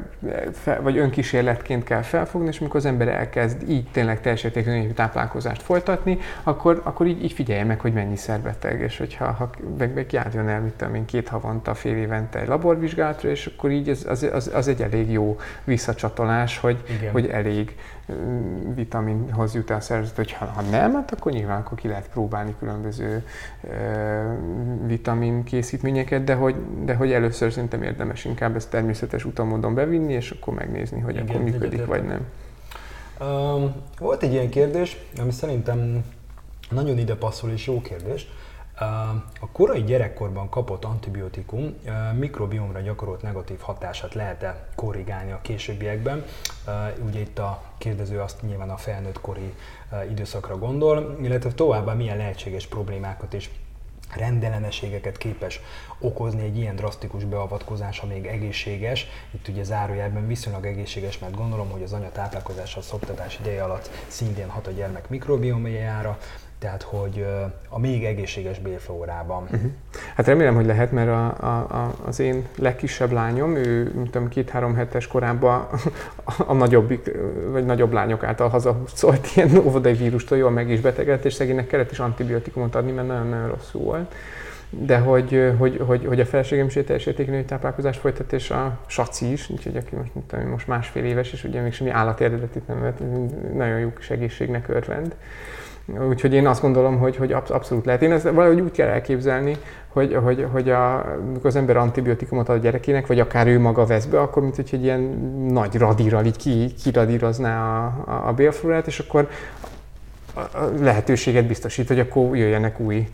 [0.81, 6.17] vagy önkísérletként kell felfogni, és amikor az ember elkezd így tényleg teljes értékű táplálkozást folytatni,
[6.43, 10.49] akkor, akkor így, így figyelje meg, hogy mennyi szerbeteg, és hogyha ha meg, meg járjon
[10.49, 14.29] el, mit tudom én, két havonta, fél évente egy laborvizsgálatra, és akkor így az, az,
[14.33, 17.75] az, az egy elég jó visszacsatolás, hogy, hogy elég
[18.75, 22.55] vitaminhoz jut el szervezet, hogy ha, ha nem, hát akkor nyilván akkor ki lehet próbálni
[22.59, 23.25] különböző
[23.61, 23.71] uh,
[24.85, 30.31] vitamin készítményeket, de hogy, de hogy először szerintem érdemes inkább ezt természetes utamódon bevinni, és
[30.31, 32.25] akkor megnézni, hogy igen, akkor működik, vagy nem.
[33.19, 36.03] Um, volt egy ilyen kérdés, ami szerintem
[36.69, 38.27] nagyon ide passzol és jó kérdés.
[39.39, 41.73] A korai gyerekkorban kapott antibiotikum
[42.13, 46.25] mikrobiomra gyakorolt negatív hatását lehet-e korrigálni a későbbiekben?
[47.05, 49.53] Ugye itt a kérdező azt nyilván a felnőtt kori
[50.09, 53.49] időszakra gondol, illetve továbbá milyen lehetséges problémákat és
[54.15, 55.59] rendellenességeket képes
[55.99, 59.07] okozni egy ilyen drasztikus beavatkozás, még egészséges.
[59.31, 63.89] Itt ugye zárójelben viszonylag egészséges, mert gondolom, hogy az anya táplálkozása a szoptatás ideje alatt
[64.07, 66.17] szintén hat a gyermek mikrobiomjára,
[66.59, 67.25] tehát hogy
[67.69, 69.43] a még egészséges bélflórában.
[69.43, 69.71] Uh-huh.
[70.15, 75.07] Hát remélem, hogy lehet, mert a, a, az én legkisebb lányom, ő tudom, két-három hetes
[75.07, 75.67] korában
[76.47, 77.11] a nagyobbik,
[77.51, 81.91] vagy nagyobb lányok által hazahúzolt ilyen óvodai vírustól jól meg is betegedett, és szegénynek kellett
[81.91, 84.13] is antibiotikumot adni, mert nagyon-nagyon rosszul volt.
[84.69, 89.31] De hogy, hogy, hogy, hogy a feleségem is teljes értékű táplálkozást folytat, és a Saci
[89.31, 92.81] is, úgyhogy aki most, tudom, most másfél éves, és ugye még semmi állati eredetit nem
[92.81, 92.99] vett,
[93.53, 95.15] nagyon jó kis egészségnek örvend.
[96.09, 98.01] Úgyhogy én azt gondolom, hogy, hogy abszolút lehet.
[98.01, 99.57] Én ezt valahogy úgy kell elképzelni,
[99.87, 103.85] hogy, hogy, hogy a, amikor az ember antibiotikumot ad a gyerekének, vagy akár ő maga
[103.85, 104.99] vesz be, akkor mint hogy egy ilyen
[105.49, 109.27] nagy radírral így ki, kiradírozná a, a, a bélflórát, és akkor
[110.79, 113.07] lehetőséget biztosít, hogy akkor jöjjenek új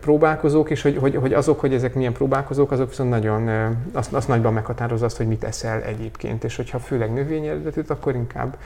[0.00, 3.48] próbálkozók, és hogy, hogy, hogy azok, hogy ezek milyen próbálkozók, azok viszont nagyon,
[3.92, 8.14] azt, azt nagyban meghatározza azt, hogy mit eszel egyébként, és hogyha főleg növényi eredetűt, akkor
[8.14, 8.56] inkább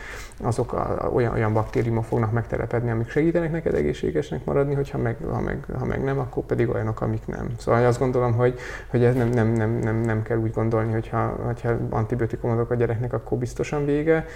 [0.43, 5.41] azok a, olyan, olyan baktériumok fognak megtelepedni, amik segítenek neked egészségesnek maradni, hogyha meg, ha,
[5.41, 7.49] meg, ha meg nem, akkor pedig olyanok, amik nem.
[7.59, 11.37] Szóval azt gondolom, hogy, hogy ez nem, nem, nem, nem, nem kell úgy gondolni, hogyha,
[11.45, 14.27] hogyha antibiotikumot adok a gyereknek, akkor biztosan vége,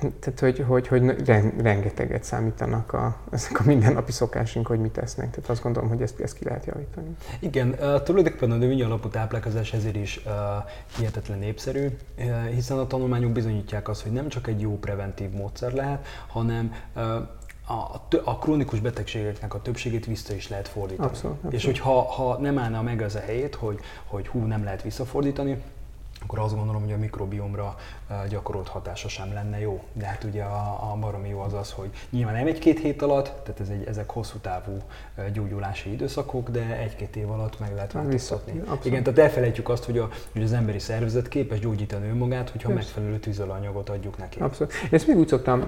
[0.00, 1.02] tehát, hogy, hogy, hogy
[1.62, 5.30] rengeteget számítanak a, ezek a mindennapi szokásunk, hogy mit tesznek.
[5.30, 7.16] Tehát azt gondolom, hogy ezt, ezt ki lehet javítani.
[7.38, 10.32] Igen, uh, tulajdonképpen a növényi alapú táplálkozás ezért is uh,
[10.96, 11.86] hihetetlen népszerű,
[12.18, 16.72] uh, hiszen a tanulmányok bizonyítják azt, hogy nem csak egy jó preventív módszer lehet, hanem
[17.66, 21.08] a, a krónikus betegségeknek a többségét vissza is lehet fordítani.
[21.08, 21.56] Abszolút, abszolút.
[21.56, 25.62] És hogyha ha nem állna meg az a helyét, hogy, hogy hú, nem lehet visszafordítani,
[26.22, 27.76] akkor azt gondolom, hogy a mikrobiomra
[28.28, 29.82] gyakorolt hatása sem lenne jó.
[29.92, 33.24] De hát ugye a, a baromi jó az az, hogy nyilván nem egy-két hét alatt,
[33.24, 34.76] tehát ez egy, ezek hosszú távú
[35.32, 38.62] gyógyulási időszakok, de egy-két év alatt meg lehet változtatni.
[38.82, 42.84] Igen, tehát elfelejtjük azt, hogy, a, hogy az emberi szervezet képes gyógyítani önmagát, hogyha Persze.
[42.84, 44.40] megfelelő tüzelanyagot adjuk neki.
[44.40, 44.72] Abszolút.
[44.90, 45.66] Ezt még úgy szoktam eh,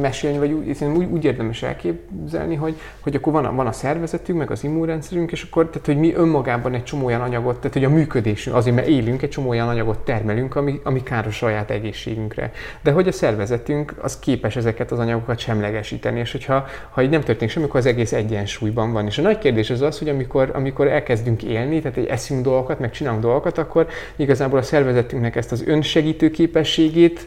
[0.00, 4.38] mesélni, vagy úgy, úgy, úgy érdemes elképzelni, hogy, hogy akkor van a, van a szervezetünk,
[4.38, 7.84] meg az immunrendszerünk, és akkor tehát, hogy mi önmagában egy csomó olyan anyagot, tehát hogy
[7.84, 12.52] a működésünk, azért mert élünk, egy csomó olyan anyagot termelünk, ami, ami káros saját egészségünkre.
[12.82, 17.20] De hogy a szervezetünk az képes ezeket az anyagokat semlegesíteni, és hogyha ha így nem
[17.20, 19.06] történik semmi, akkor az egész egyensúlyban van.
[19.06, 22.78] És a nagy kérdés az az, hogy amikor, amikor elkezdünk élni, tehát egy eszünk dolgokat,
[22.78, 23.86] meg csinálunk dolgokat, akkor
[24.16, 27.26] igazából a szervezetünknek ezt az önsegítő képességét,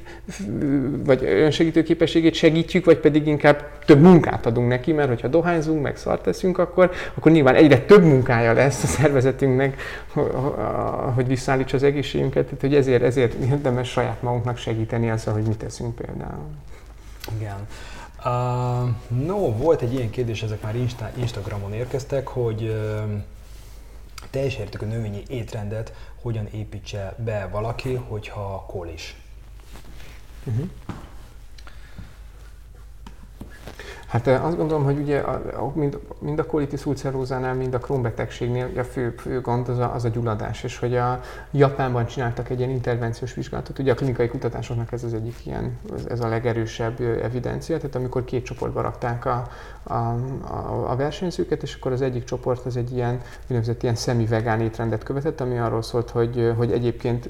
[1.05, 5.97] vagy önsegítő képességét segítjük, vagy pedig inkább több munkát adunk neki, mert hogyha dohányzunk, meg
[5.97, 9.81] szart teszünk, akkor, akkor nyilván egyre több munkája lesz a szervezetünknek,
[11.15, 15.57] hogy visszaállítsa az egészségünket, tehát hogy ezért, ezért érdemes saját magunknak segíteni azzal, hogy mit
[15.57, 16.47] teszünk például.
[17.35, 17.67] Igen.
[18.17, 18.89] Uh,
[19.25, 23.21] no, volt egy ilyen kérdés, ezek már Insta, Instagramon érkeztek, hogy uh,
[24.29, 29.21] teljes értékű növényi étrendet hogyan építse be valaki, hogyha kolis.
[30.43, 30.69] Uh-huh.
[34.15, 35.23] Hát azt gondolom, hogy ugye
[35.73, 38.05] mind, mind a colitis ulcerózánál, mind a Crohn
[38.77, 41.19] a fő, fő gond az a, az a gyulladás, és hogy a
[41.51, 45.77] Japánban csináltak egy ilyen intervenciós vizsgálatot, ugye a klinikai kutatásoknak ez az egyik ilyen,
[46.09, 49.47] ez a legerősebb evidencia, tehát amikor két csoportba rakták a,
[49.83, 54.61] a, a, a versenyzőket, és akkor az egyik csoport az egy ilyen úgynevezett ilyen szemi-vegán
[54.61, 57.29] étrendet követett, ami arról szólt, hogy, hogy egyébként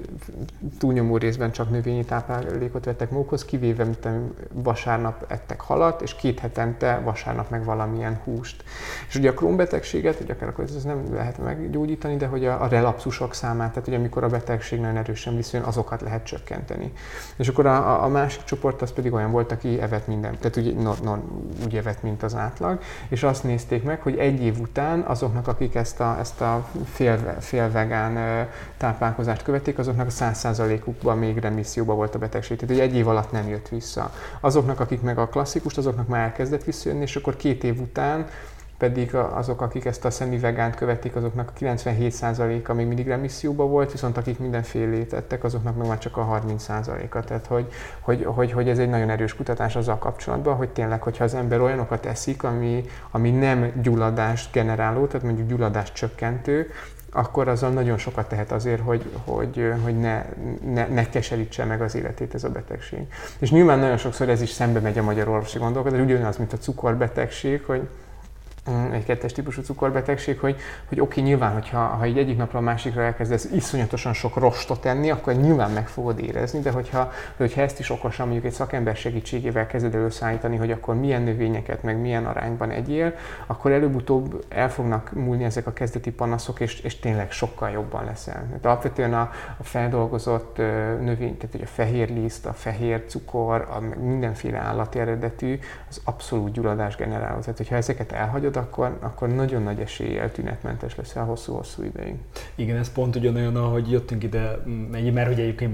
[0.80, 4.08] túlnyomó részben csak növényi táplálékot vettek magukhoz, kivéve, mint
[4.54, 6.40] vasárnap ettek halat, és két
[6.80, 8.64] hetente vasárnap meg valamilyen húst.
[9.08, 12.68] És ugye a krónbetegséget, ugye akár akkor ez nem lehet meggyógyítani, de hogy a, a
[12.68, 16.94] relapszusok számát, tehát ugye amikor a betegség nagyon erősen viszonyul, azokat lehet csökkenteni.
[17.36, 20.82] És akkor a, a másik csoport az pedig olyan volt, aki evett minden, tehát ugye,
[20.82, 21.18] no, no,
[21.66, 25.76] úgy evett, mint az átlag, és azt nézték meg, hogy egy év után azoknak, akik
[25.76, 28.48] ezt a, ezt a fél, félvegán
[28.78, 32.58] táplálkozást követték, azoknak a 100%-ukban még remisszióban volt a betegség.
[32.58, 34.12] Tehát egy év alatt nem jött vissza.
[34.40, 38.28] Azoknak, akik meg a klasszikust, azoknak már elkezdett visszajönni, és akkor két év után
[38.78, 44.18] pedig azok, akik ezt a szemi-vegánt követik, azoknak a 97%-a még mindig remisszióban volt, viszont
[44.18, 47.20] akik mindenfélét ettek, azoknak meg már csak a 30%-a.
[47.20, 47.68] Tehát, hogy,
[48.00, 51.60] hogy, hogy, hogy, ez egy nagyon erős kutatás azzal kapcsolatban, hogy tényleg, hogyha az ember
[51.60, 56.70] olyanokat eszik, ami, ami nem gyulladást generáló, tehát mondjuk gyulladást csökkentő,
[57.16, 60.26] akkor azzal nagyon sokat tehet azért, hogy, hogy, hogy ne,
[60.74, 63.00] ne, ne keserítse meg az életét ez a betegség.
[63.40, 66.58] És nyilván nagyon sokszor ez is szembe megy a magyar orvosi gondolkodás, ugyanaz, mint a
[66.58, 67.88] cukorbetegség, hogy
[68.92, 70.56] egy kettes típusú cukorbetegség, hogy,
[70.88, 75.12] hogy oké, nyilván, hogyha ha így egyik napra a másikra elkezdesz iszonyatosan sok rostot enni,
[75.12, 79.68] akkor nyilván meg fogod érezni, de hogyha, hogyha ezt is okosan mondjuk egy szakember segítségével
[79.68, 83.14] kezded előszállítani, hogy akkor milyen növényeket, meg milyen arányban egyél,
[83.46, 88.46] akkor előbb-utóbb el fognak múlni ezek a kezdeti panaszok, és, és tényleg sokkal jobban leszel.
[88.48, 90.58] Tehát alapvetően a, a feldolgozott
[91.02, 95.60] növény, tehát a fehér liszt, a fehér cukor, a mindenféle állati eredetű,
[95.90, 97.40] az abszolút gyulladás generáló.
[97.40, 102.16] Tehát, hogyha ezeket elhagyod, tudod, akkor, akkor nagyon nagy eséllyel tünetmentes leszel hosszú-hosszú ideig.
[102.56, 104.58] Igen, ez pont ugyanolyan, ahogy jöttünk ide,
[104.92, 105.72] mert hogy egyébként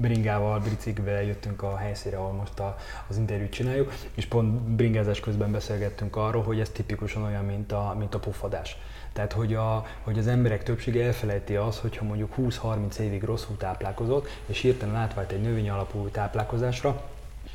[0.00, 2.76] bringával, biciklivel jöttünk a helyszínre, ahol most a,
[3.08, 7.94] az interjút csináljuk, és pont bringázás közben beszélgettünk arról, hogy ez tipikusan olyan, mint a,
[7.98, 8.76] mint a puffadás.
[9.12, 14.28] Tehát, hogy, a, hogy az emberek többsége elfelejti az, hogyha mondjuk 20-30 évig rosszul táplálkozott,
[14.46, 17.02] és hirtelen átvált egy növény alapú táplálkozásra,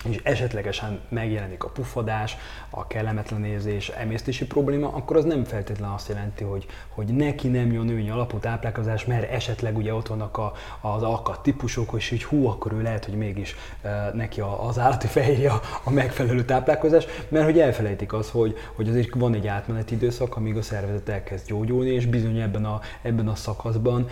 [0.10, 2.38] és esetlegesen megjelenik a puffadás,
[2.70, 7.72] a kellemetlen érzés, emésztési probléma, akkor az nem feltétlenül azt jelenti, hogy, hogy neki nem
[7.72, 12.24] jó női alapú táplálkozás, mert esetleg ugye ott vannak a, az alkat típusok, és így
[12.24, 17.06] hú, akkor ő lehet, hogy mégis e, neki az állati fehérje a, a megfelelő táplálkozás,
[17.30, 21.48] mert hogy elfelejtik az, hogy, hogy azért van egy átmeneti időszak, amíg a szervezet elkezd
[21.48, 24.08] gyógyulni, és bizony ebben a, ebben a szakaszban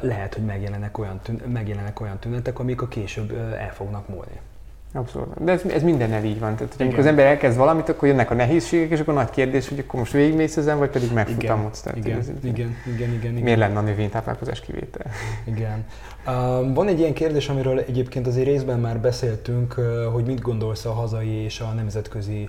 [0.00, 4.40] lehet, hogy megjelennek olyan, tün- megjelennek olyan tünetek, amik a később el fognak múlni.
[4.92, 5.44] Abszolút.
[5.44, 6.54] De ez, ez mindennel így van.
[6.54, 9.68] Tehát, hogy amikor az ember elkezd valamit, akkor jönnek a nehézségek, és akkor nagy kérdés,
[9.68, 11.84] hogy akkor most végigmész ezen, vagy pedig megfutamodsz.
[11.94, 15.06] Igen, igen, igen, igen, igen, igen, Miért lenne a növénytáplálkozás kivétel?
[15.44, 15.84] Igen.
[16.74, 19.72] Van egy ilyen kérdés, amiről egyébként azért részben már beszéltünk,
[20.12, 22.48] hogy mit gondolsz a hazai és a nemzetközi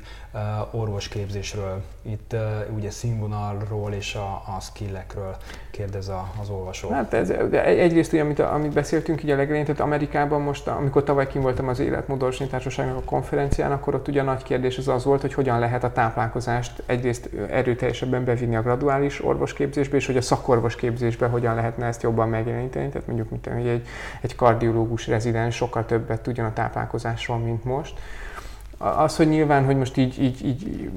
[0.71, 1.81] orvosképzésről.
[2.01, 2.35] Itt
[2.75, 5.35] ugye színvonalról és a, a skillekről
[5.71, 6.89] kérdez a, az olvasó.
[6.89, 11.27] Hát ez, egyrészt ugye, amit, amit beszéltünk így a legelején, tehát Amerikában most, amikor tavaly
[11.27, 15.03] kim voltam az Életmódorvosi Társaságnak a konferencián, akkor ott ugye a nagy kérdés az az
[15.03, 20.21] volt, hogy hogyan lehet a táplálkozást egyrészt erőteljesebben bevinni a graduális orvosképzésbe, és hogy a
[20.21, 22.89] szakorvosképzésbe hogyan lehetne ezt jobban megjeleníteni.
[22.89, 23.87] Tehát mondjuk, mint hogy egy,
[24.21, 27.99] egy kardiológus rezidens sokkal többet tudjon a táplálkozásról, mint most.
[28.81, 30.89] Az, hogy nyilván, hogy most így, így, így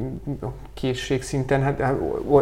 [0.75, 1.97] készségszinten, hát, hát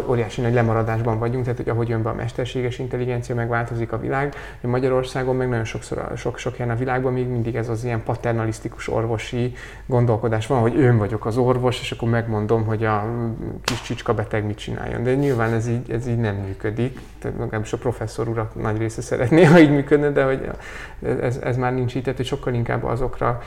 [0.07, 4.35] óriási nagy lemaradásban vagyunk, tehát hogy ahogy jön be a mesterséges intelligencia, megváltozik a világ.
[4.61, 8.87] Magyarországon meg nagyon sokszor, sok, sok helyen a világban még mindig ez az ilyen paternalisztikus
[8.87, 9.53] orvosi
[9.85, 13.05] gondolkodás van, hogy én vagyok az orvos, és akkor megmondom, hogy a
[13.63, 15.03] kis csicska beteg mit csináljon.
[15.03, 16.99] De nyilván ez így, ez így nem működik.
[17.19, 20.49] Tehát legalábbis a professzor urak nagy része szeretné, ha így működne, de hogy
[21.21, 23.41] ez, ez már nincs így, tehát hogy sokkal inkább azokra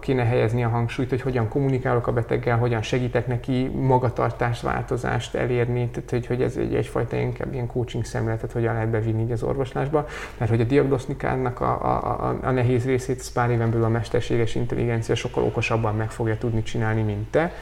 [0.00, 5.88] kéne helyezni a hangsúlyt, hogy hogyan kommunikálok a beteggel, hogyan segítek neki magatartás változást elérni,
[5.88, 9.42] tehát hogy, hogy ez egy, egyfajta inkább ilyen coaching szemléletet hogyan lehet bevinni így az
[9.42, 10.06] orvoslásba,
[10.38, 14.54] mert hogy a diagnosztikának a, a, a, a nehéz részét pár éven belül a mesterséges
[14.54, 17.52] intelligencia sokkal okosabban meg fogja tudni csinálni, mint te.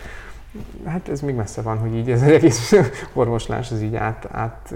[0.84, 2.74] Hát ez még messze van, hogy így ez az egész
[3.12, 4.74] orvoslás az így át, át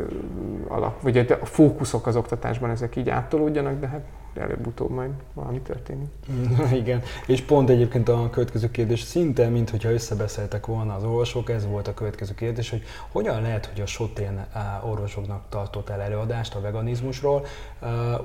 [0.68, 4.04] alap, vagy a fókuszok az oktatásban ezek így áttolódjanak, de hát
[4.34, 6.08] előbb-utóbb majd valami történik.
[6.82, 11.66] Igen, és pont egyébként a következő kérdés szinte, mint hogyha összebeszéltek volna az orvosok, ez
[11.66, 14.46] volt a következő kérdés, hogy hogyan lehet, hogy a Sotén
[14.84, 17.46] orvosoknak tartott el előadást a veganizmusról.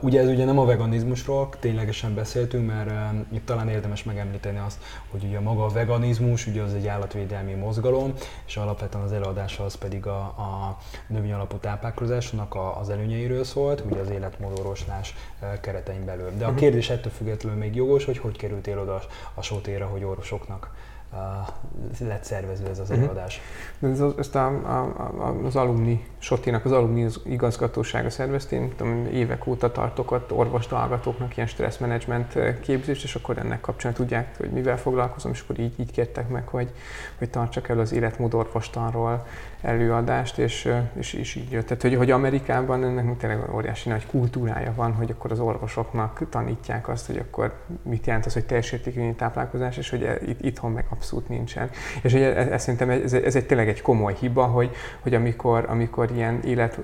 [0.01, 2.91] Ugye ez ugye nem a veganizmusról, ténylegesen beszéltünk, mert
[3.31, 4.79] itt talán érdemes megemlíteni azt,
[5.11, 8.13] hogy ugye maga a veganizmus, ugye az egy állatvédelmi mozgalom,
[8.45, 10.77] és alapvetően az előadása az pedig a, a
[11.07, 16.31] növény alapú táplálkozásnak az előnyeiről szólt, ugye az életmódorvoslás keretein keretein belül.
[16.37, 16.57] De a mhm.
[16.57, 19.01] kérdés ettől függetlenül még jogos, hogy hogy kerültél oda
[19.33, 20.75] a sótéra, hogy orvosoknak
[21.13, 23.03] uh, lett szervező ez az uh-huh.
[23.03, 23.41] előadás.
[23.81, 30.11] Ez, ezt a, a, az alumni, Soténak az alumni igazgatósága szervezte, tudom, évek óta tartok
[30.11, 35.59] ott orvostalgatóknak ilyen stresszmenedzsment képzést, és akkor ennek kapcsán tudják, hogy mivel foglalkozom, és akkor
[35.59, 36.71] így, így kértek meg, hogy,
[37.17, 39.25] hogy tartsak el az életmód orvostanról
[39.61, 41.67] előadást, és, és, és így jött.
[41.67, 46.87] Tehát, hogy, hogy Amerikában ennek tényleg óriási nagy kultúrája van, hogy akkor az orvosoknak tanítják
[46.87, 47.53] azt, hogy akkor
[47.83, 51.69] mit jelent az, hogy teljes értékű táplálkozás, és hogy e, itt, itthon meg abszolút nincsen.
[52.01, 54.69] És hogy ez, ez szerintem ez, ez egy tényleg egy komoly hiba, hogy,
[54.99, 56.79] hogy amikor, amikor ilyen élet,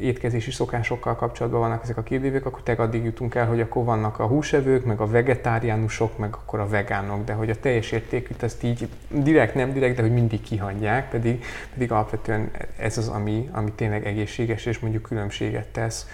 [0.00, 4.18] étkezési szokásokkal kapcsolatban vannak ezek a kérdévek, akkor tényleg addig jutunk el, hogy akkor vannak
[4.18, 8.62] a húsevők, meg a vegetáriánusok, meg akkor a vegánok, de hogy a teljes értékűt ezt
[8.62, 13.72] így direkt, nem direkt, de hogy mindig kihagyják, pedig, pedig alapvetően ez az, ami, ami
[13.72, 16.06] tényleg egészséges, és mondjuk különbséget tesz,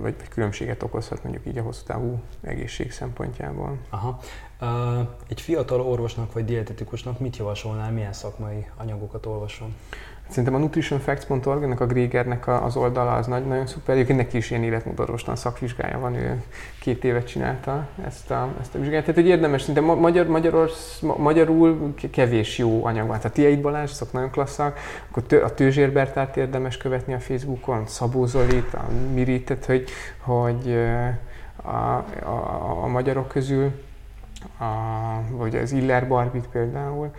[0.00, 3.78] vagy különbséget okozhat mondjuk így a hosszú távú egészség szempontjából.
[3.90, 4.20] Aha.
[5.28, 9.74] Egy fiatal orvosnak vagy dietetikusnak mit javasolnál, milyen szakmai anyagokat olvasom?
[10.28, 13.94] Szerintem a nutritionfacts.org, ennek a Grégernek az oldala az nagy, nagyon szuper.
[13.94, 16.42] Egyébként neki is ilyen életmódorvostan szakvizsgája van, ő
[16.80, 19.00] két évet csinálta ezt a, ezt a vizsgát.
[19.00, 23.16] Tehát, hogy érdemes, szinte magyar, magyarorsz, magyarul kevés jó anyag van.
[23.16, 24.78] Tehát Tieit Balázs, azok nagyon klasszak,
[25.10, 29.84] akkor a Tőzsér Bertárt érdemes követni a Facebookon, Szabó Zolit, a Mirit, hogy,
[30.20, 30.78] hogy
[31.62, 33.72] a, a, a magyarok közül
[34.58, 34.64] a,
[35.30, 37.10] vagy az Iller Barbit például,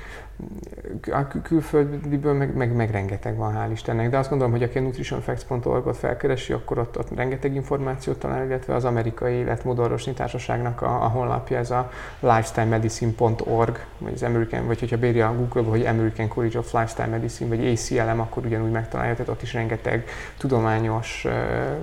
[1.11, 4.81] a külföldiből meg, meg, meg rengeteg van, hál' Istennek, de azt gondolom, hogy aki a
[4.81, 11.07] nutritionfacts.org-ot felkeresi, akkor ott, ott rengeteg információt talál, illetve az amerikai életmódorvosni társaságnak a, a
[11.07, 16.57] honlapja, ez a lifestylemedicine.org, vagy az American, vagy hogyha bírja a Google-ba, hogy American College
[16.57, 20.05] of Lifestyle Medicine, vagy ACLM, akkor ugyanúgy megtalálja, tehát ott is rengeteg
[20.38, 21.27] tudományos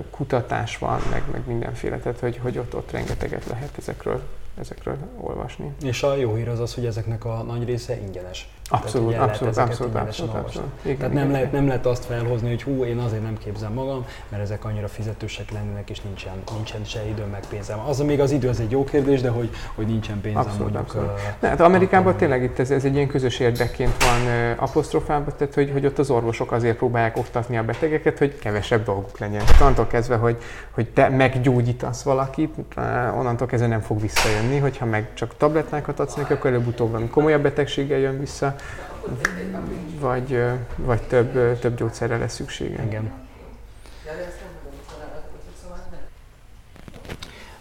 [0.09, 4.21] kutatás van, meg, meg mindenféle, tehát hogy, hogy ott, ott rengeteget lehet ezekről
[4.59, 5.73] ezekről olvasni.
[5.83, 8.49] És a jó hír az az, hogy ezeknek a nagy része ingyenes.
[8.69, 10.69] Abszolút, Tehát, abszolút, abszolút, abszolút, abszolút.
[10.81, 13.73] Igen, Tehát nem, igen, lehet, nem lehet azt felhozni, hogy hú, én azért nem képzem
[13.73, 17.79] magam, mert ezek annyira fizetősek lennének, és nincsen, nincsen se időm, meg pénzem.
[17.87, 20.83] Az még az idő, az egy jó kérdés, de hogy, hogy nincsen pénzem abszolút, mondjuk.
[20.83, 21.11] Abszolút.
[21.39, 25.71] Ne, hát Amerikában tényleg itt ez, ez egy ilyen közös érdekként van apostrofálva, tehát hogy,
[25.71, 29.41] hogy ott az orvosok azért próbálják oktatni a betegeket, hogy kevesebb dolguk legyen.
[29.61, 30.37] Onnantól kezdve, hogy,
[30.71, 32.55] hogy te meggyógyítasz valakit,
[33.17, 37.99] onnantól kezdve nem fog visszajönni, hogyha meg csak tablettákat adsz neki, akkor előbb-utóbb komolyabb betegséggel
[37.99, 38.54] jön vissza,
[39.99, 40.43] vagy,
[40.75, 42.83] vagy több, több gyógyszerre lesz szüksége.
[42.83, 43.11] Igen.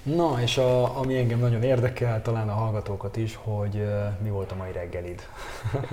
[0.05, 4.53] Na, és a, ami engem nagyon érdekel, talán a hallgatókat is, hogy uh, mi volt
[4.53, 5.23] a mai reggelid?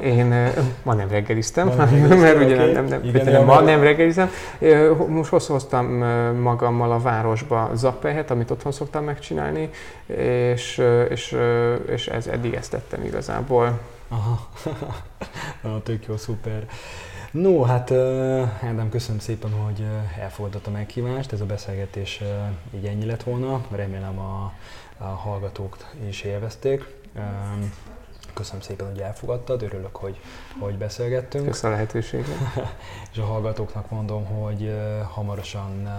[0.04, 0.48] Én uh,
[0.84, 2.72] ma nem reggeliztem, ma nem mert ugye okay.
[2.72, 4.30] nem, nem, Igen, nem, ma nem reggelizem.
[4.60, 5.86] Uh, most hoztam
[6.36, 9.70] magammal a városba zappehet, amit otthon szoktam megcsinálni,
[10.06, 11.38] és, és,
[11.88, 13.80] és ez eddig ezt tettem igazából.
[14.12, 14.50] Aha,
[15.64, 16.68] Na, tök jó, szuper.
[17.32, 17.92] No, hát
[18.62, 19.86] Ádám, köszönöm szépen, hogy
[20.20, 21.32] elfogadott a meghívást.
[21.32, 22.22] Ez a beszélgetés
[22.76, 23.66] így ennyi lett volna.
[23.70, 24.54] Remélem a,
[24.98, 26.86] a hallgatók is élvezték.
[28.34, 30.20] Köszönöm szépen, hogy elfogadtad, örülök, hogy,
[30.60, 31.46] hogy beszélgettünk.
[31.46, 32.28] Köszönöm a lehetőséget.
[33.12, 34.76] És a hallgatóknak mondom, hogy
[35.10, 35.90] hamarosan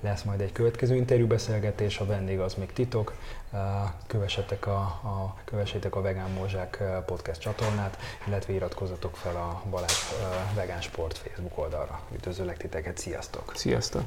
[0.00, 3.14] lesz majd egy következő interjú beszélgetés, a vendég az még titok.
[4.06, 10.12] Kövessetek a, a, kövessétek a Vegán Mozsák podcast csatornát, illetve iratkozzatok fel a Balázs
[10.54, 12.00] Vegán Sport Facebook oldalra.
[12.14, 13.52] Üdvözöllek titeket, sziasztok!
[13.54, 14.02] Sziasztok!